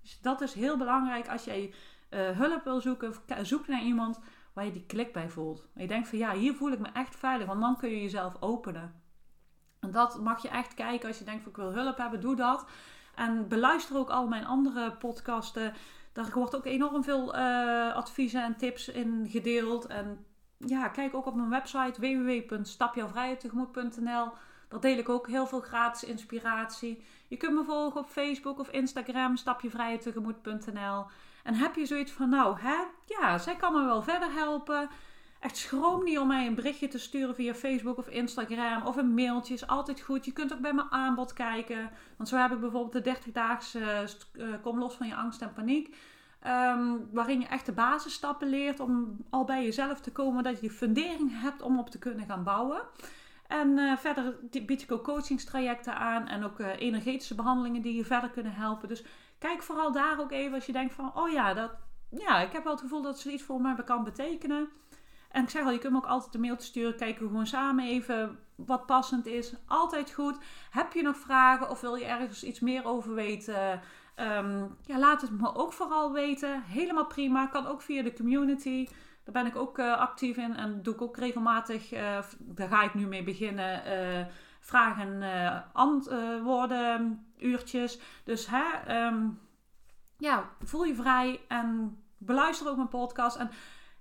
Dus 0.01 0.21
dat 0.21 0.41
is 0.41 0.53
heel 0.53 0.77
belangrijk 0.77 1.29
als 1.29 1.43
jij 1.43 1.73
uh, 2.09 2.29
hulp 2.29 2.63
wil 2.63 2.81
zoeken. 2.81 3.13
Zoek 3.41 3.67
naar 3.67 3.83
iemand 3.83 4.19
waar 4.53 4.65
je 4.65 4.71
die 4.71 4.85
klik 4.85 5.13
bij 5.13 5.29
voelt. 5.29 5.67
En 5.73 5.81
je 5.81 5.87
denkt 5.87 6.07
van 6.07 6.17
ja, 6.17 6.33
hier 6.33 6.53
voel 6.53 6.71
ik 6.71 6.79
me 6.79 6.89
echt 6.93 7.15
veilig, 7.15 7.47
want 7.47 7.61
dan 7.61 7.77
kun 7.77 7.89
je 7.89 8.01
jezelf 8.01 8.41
openen. 8.41 9.01
En 9.79 9.91
dat 9.91 10.19
mag 10.19 10.41
je 10.41 10.49
echt 10.49 10.73
kijken 10.73 11.07
als 11.07 11.17
je 11.17 11.25
denkt 11.25 11.41
van 11.41 11.51
ik 11.51 11.57
wil 11.57 11.73
hulp 11.73 11.97
hebben, 11.97 12.21
doe 12.21 12.35
dat. 12.35 12.65
En 13.15 13.47
beluister 13.47 13.97
ook 13.97 14.09
al 14.09 14.27
mijn 14.27 14.45
andere 14.45 14.91
podcasten. 14.91 15.73
Daar 16.17 16.31
wordt 16.33 16.55
ook 16.55 16.65
enorm 16.65 17.03
veel 17.03 17.35
uh, 17.35 17.95
adviezen 17.95 18.43
en 18.43 18.57
tips 18.57 18.87
in 18.87 19.27
gedeeld. 19.29 19.85
En 19.85 20.25
ja, 20.57 20.87
kijk 20.87 21.15
ook 21.15 21.25
op 21.25 21.35
mijn 21.35 21.49
website 21.49 22.01
www.stapjouwvrijheidtegemoet.nl. 22.01 24.31
Daar 24.67 24.79
deel 24.79 24.97
ik 24.97 25.09
ook 25.09 25.27
heel 25.27 25.47
veel 25.47 25.59
gratis 25.59 26.09
inspiratie. 26.09 27.03
Je 27.27 27.37
kunt 27.37 27.53
me 27.53 27.63
volgen 27.63 28.01
op 28.01 28.09
Facebook 28.09 28.59
of 28.59 28.69
Instagram, 28.69 29.35
stapjevrijheidtegemoet.nl. 29.35 31.05
En 31.43 31.53
heb 31.53 31.75
je 31.75 31.85
zoiets 31.85 32.11
van, 32.11 32.29
nou, 32.29 32.59
hè, 32.59 32.75
ja, 33.05 33.37
zij 33.37 33.55
kan 33.55 33.73
me 33.73 33.85
wel 33.85 34.01
verder 34.01 34.31
helpen. 34.31 34.89
Echt 35.47 35.57
schroom 35.57 36.03
niet 36.03 36.19
om 36.19 36.27
mij 36.27 36.47
een 36.47 36.55
berichtje 36.55 36.87
te 36.87 36.99
sturen 36.99 37.35
via 37.35 37.53
Facebook 37.53 37.97
of 37.97 38.07
Instagram 38.07 38.85
of 38.85 38.95
een 38.95 39.13
mailtje. 39.13 39.53
Is 39.53 39.67
altijd 39.67 40.01
goed. 40.01 40.25
Je 40.25 40.31
kunt 40.31 40.53
ook 40.53 40.59
bij 40.59 40.73
mijn 40.73 40.91
aanbod 40.91 41.33
kijken. 41.33 41.89
Want 42.17 42.29
zo 42.29 42.37
heb 42.37 42.51
ik 42.51 42.59
bijvoorbeeld 42.59 43.03
de 43.03 43.15
30-daagse 43.15 44.07
uh, 44.33 44.47
Kom 44.61 44.79
los 44.79 44.95
van 44.95 45.07
je 45.07 45.15
angst 45.15 45.41
en 45.41 45.53
paniek. 45.53 45.95
Um, 46.47 47.09
waarin 47.11 47.39
je 47.39 47.47
echt 47.47 47.65
de 47.65 47.71
basisstappen 47.71 48.49
leert 48.49 48.79
om 48.79 49.17
al 49.29 49.43
bij 49.43 49.63
jezelf 49.63 49.99
te 49.99 50.11
komen. 50.11 50.43
Dat 50.43 50.55
je 50.55 50.61
die 50.61 50.71
fundering 50.71 51.41
hebt 51.41 51.61
om 51.61 51.79
op 51.79 51.89
te 51.89 51.99
kunnen 51.99 52.25
gaan 52.25 52.43
bouwen. 52.43 52.81
En 53.47 53.77
uh, 53.77 53.97
verder 53.97 54.35
bied 54.65 54.81
ik 54.81 54.91
ook 54.91 55.03
coachingstrajecten 55.03 55.97
aan 55.97 56.27
en 56.27 56.43
ook 56.43 56.59
uh, 56.59 56.67
energetische 56.79 57.35
behandelingen 57.35 57.81
die 57.81 57.95
je 57.95 58.05
verder 58.05 58.29
kunnen 58.29 58.53
helpen. 58.53 58.87
Dus 58.87 59.03
kijk 59.37 59.63
vooral 59.63 59.91
daar 59.91 60.19
ook 60.19 60.31
even 60.31 60.53
als 60.53 60.65
je 60.65 60.71
denkt 60.71 60.93
van, 60.93 61.15
oh 61.15 61.31
ja, 61.31 61.53
dat, 61.53 61.71
ja 62.09 62.39
ik 62.39 62.51
heb 62.51 62.63
wel 62.63 62.73
het 62.73 62.81
gevoel 62.81 63.01
dat 63.01 63.19
ze 63.19 63.31
iets 63.31 63.43
voor 63.43 63.61
mij 63.61 63.75
kan 63.85 64.03
betekenen. 64.03 64.69
En 65.31 65.43
ik 65.43 65.49
zeg 65.49 65.63
al, 65.63 65.71
je 65.71 65.77
kunt 65.77 65.93
me 65.93 65.97
ook 65.99 66.05
altijd 66.05 66.33
een 66.33 66.41
mailtje 66.41 66.67
sturen. 66.67 66.95
Kijken 66.95 67.23
we 67.23 67.29
gewoon 67.29 67.47
samen 67.47 67.85
even 67.85 68.39
wat 68.55 68.85
passend 68.85 69.25
is. 69.25 69.53
Altijd 69.67 70.11
goed. 70.11 70.37
Heb 70.69 70.93
je 70.93 71.01
nog 71.01 71.17
vragen 71.17 71.69
of 71.69 71.81
wil 71.81 71.95
je 71.95 72.05
ergens 72.05 72.43
iets 72.43 72.59
meer 72.59 72.85
over 72.85 73.13
weten? 73.13 73.81
Ehm, 74.15 74.65
ja, 74.81 74.99
laat 74.99 75.21
het 75.21 75.31
me 75.31 75.55
ook 75.55 75.73
vooral 75.73 76.11
weten. 76.11 76.61
Helemaal 76.61 77.05
prima. 77.05 77.47
Kan 77.47 77.65
ook 77.65 77.81
via 77.81 78.03
de 78.03 78.13
community. 78.13 78.87
Daar 79.23 79.43
ben 79.43 79.45
ik 79.45 79.55
ook 79.55 79.77
uh, 79.77 79.97
actief 79.97 80.37
in 80.37 80.55
en 80.55 80.83
doe 80.83 80.93
ik 80.93 81.01
ook 81.01 81.17
regelmatig. 81.17 81.93
Uh, 81.93 82.19
daar 82.39 82.67
ga 82.67 82.83
ik 82.83 82.93
nu 82.93 83.07
mee 83.07 83.23
beginnen. 83.23 83.81
Uh, 83.87 84.25
vragen 84.59 85.23
en 85.23 85.63
antwoorden 85.73 87.25
uurtjes. 87.37 87.99
Dus 88.23 88.47
hè, 88.49 89.05
um, 89.05 89.39
ja, 90.17 90.49
voel 90.63 90.83
je 90.83 90.95
vrij 90.95 91.41
en 91.47 91.97
beluister 92.17 92.69
ook 92.69 92.75
mijn 92.75 92.87
podcast. 92.87 93.35
En 93.35 93.49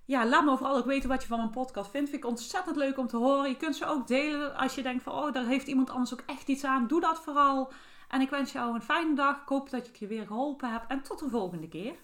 ja, 0.07 0.25
laat 0.25 0.45
me 0.45 0.57
vooral 0.57 0.77
ook 0.77 0.85
weten 0.85 1.09
wat 1.09 1.21
je 1.21 1.27
van 1.27 1.37
mijn 1.37 1.49
podcast 1.49 1.89
vindt. 1.91 2.09
Vind 2.09 2.23
ik 2.23 2.29
ontzettend 2.29 2.75
leuk 2.75 2.97
om 2.97 3.07
te 3.07 3.17
horen. 3.17 3.49
Je 3.49 3.57
kunt 3.57 3.75
ze 3.75 3.85
ook 3.85 4.07
delen 4.07 4.55
als 4.55 4.75
je 4.75 4.81
denkt 4.81 5.03
van, 5.03 5.13
oh, 5.13 5.33
daar 5.33 5.45
heeft 5.45 5.67
iemand 5.67 5.89
anders 5.89 6.13
ook 6.13 6.23
echt 6.25 6.47
iets 6.47 6.63
aan. 6.63 6.87
Doe 6.87 7.01
dat 7.01 7.19
vooral. 7.19 7.71
En 8.09 8.21
ik 8.21 8.29
wens 8.29 8.51
jou 8.51 8.75
een 8.75 8.81
fijne 8.81 9.15
dag. 9.15 9.41
Ik 9.41 9.47
hoop 9.47 9.69
dat 9.69 9.87
ik 9.87 9.95
je 9.95 10.07
weer 10.07 10.25
geholpen 10.25 10.71
heb. 10.71 10.83
En 10.87 11.01
tot 11.01 11.19
de 11.19 11.29
volgende 11.29 11.67
keer. 11.67 11.95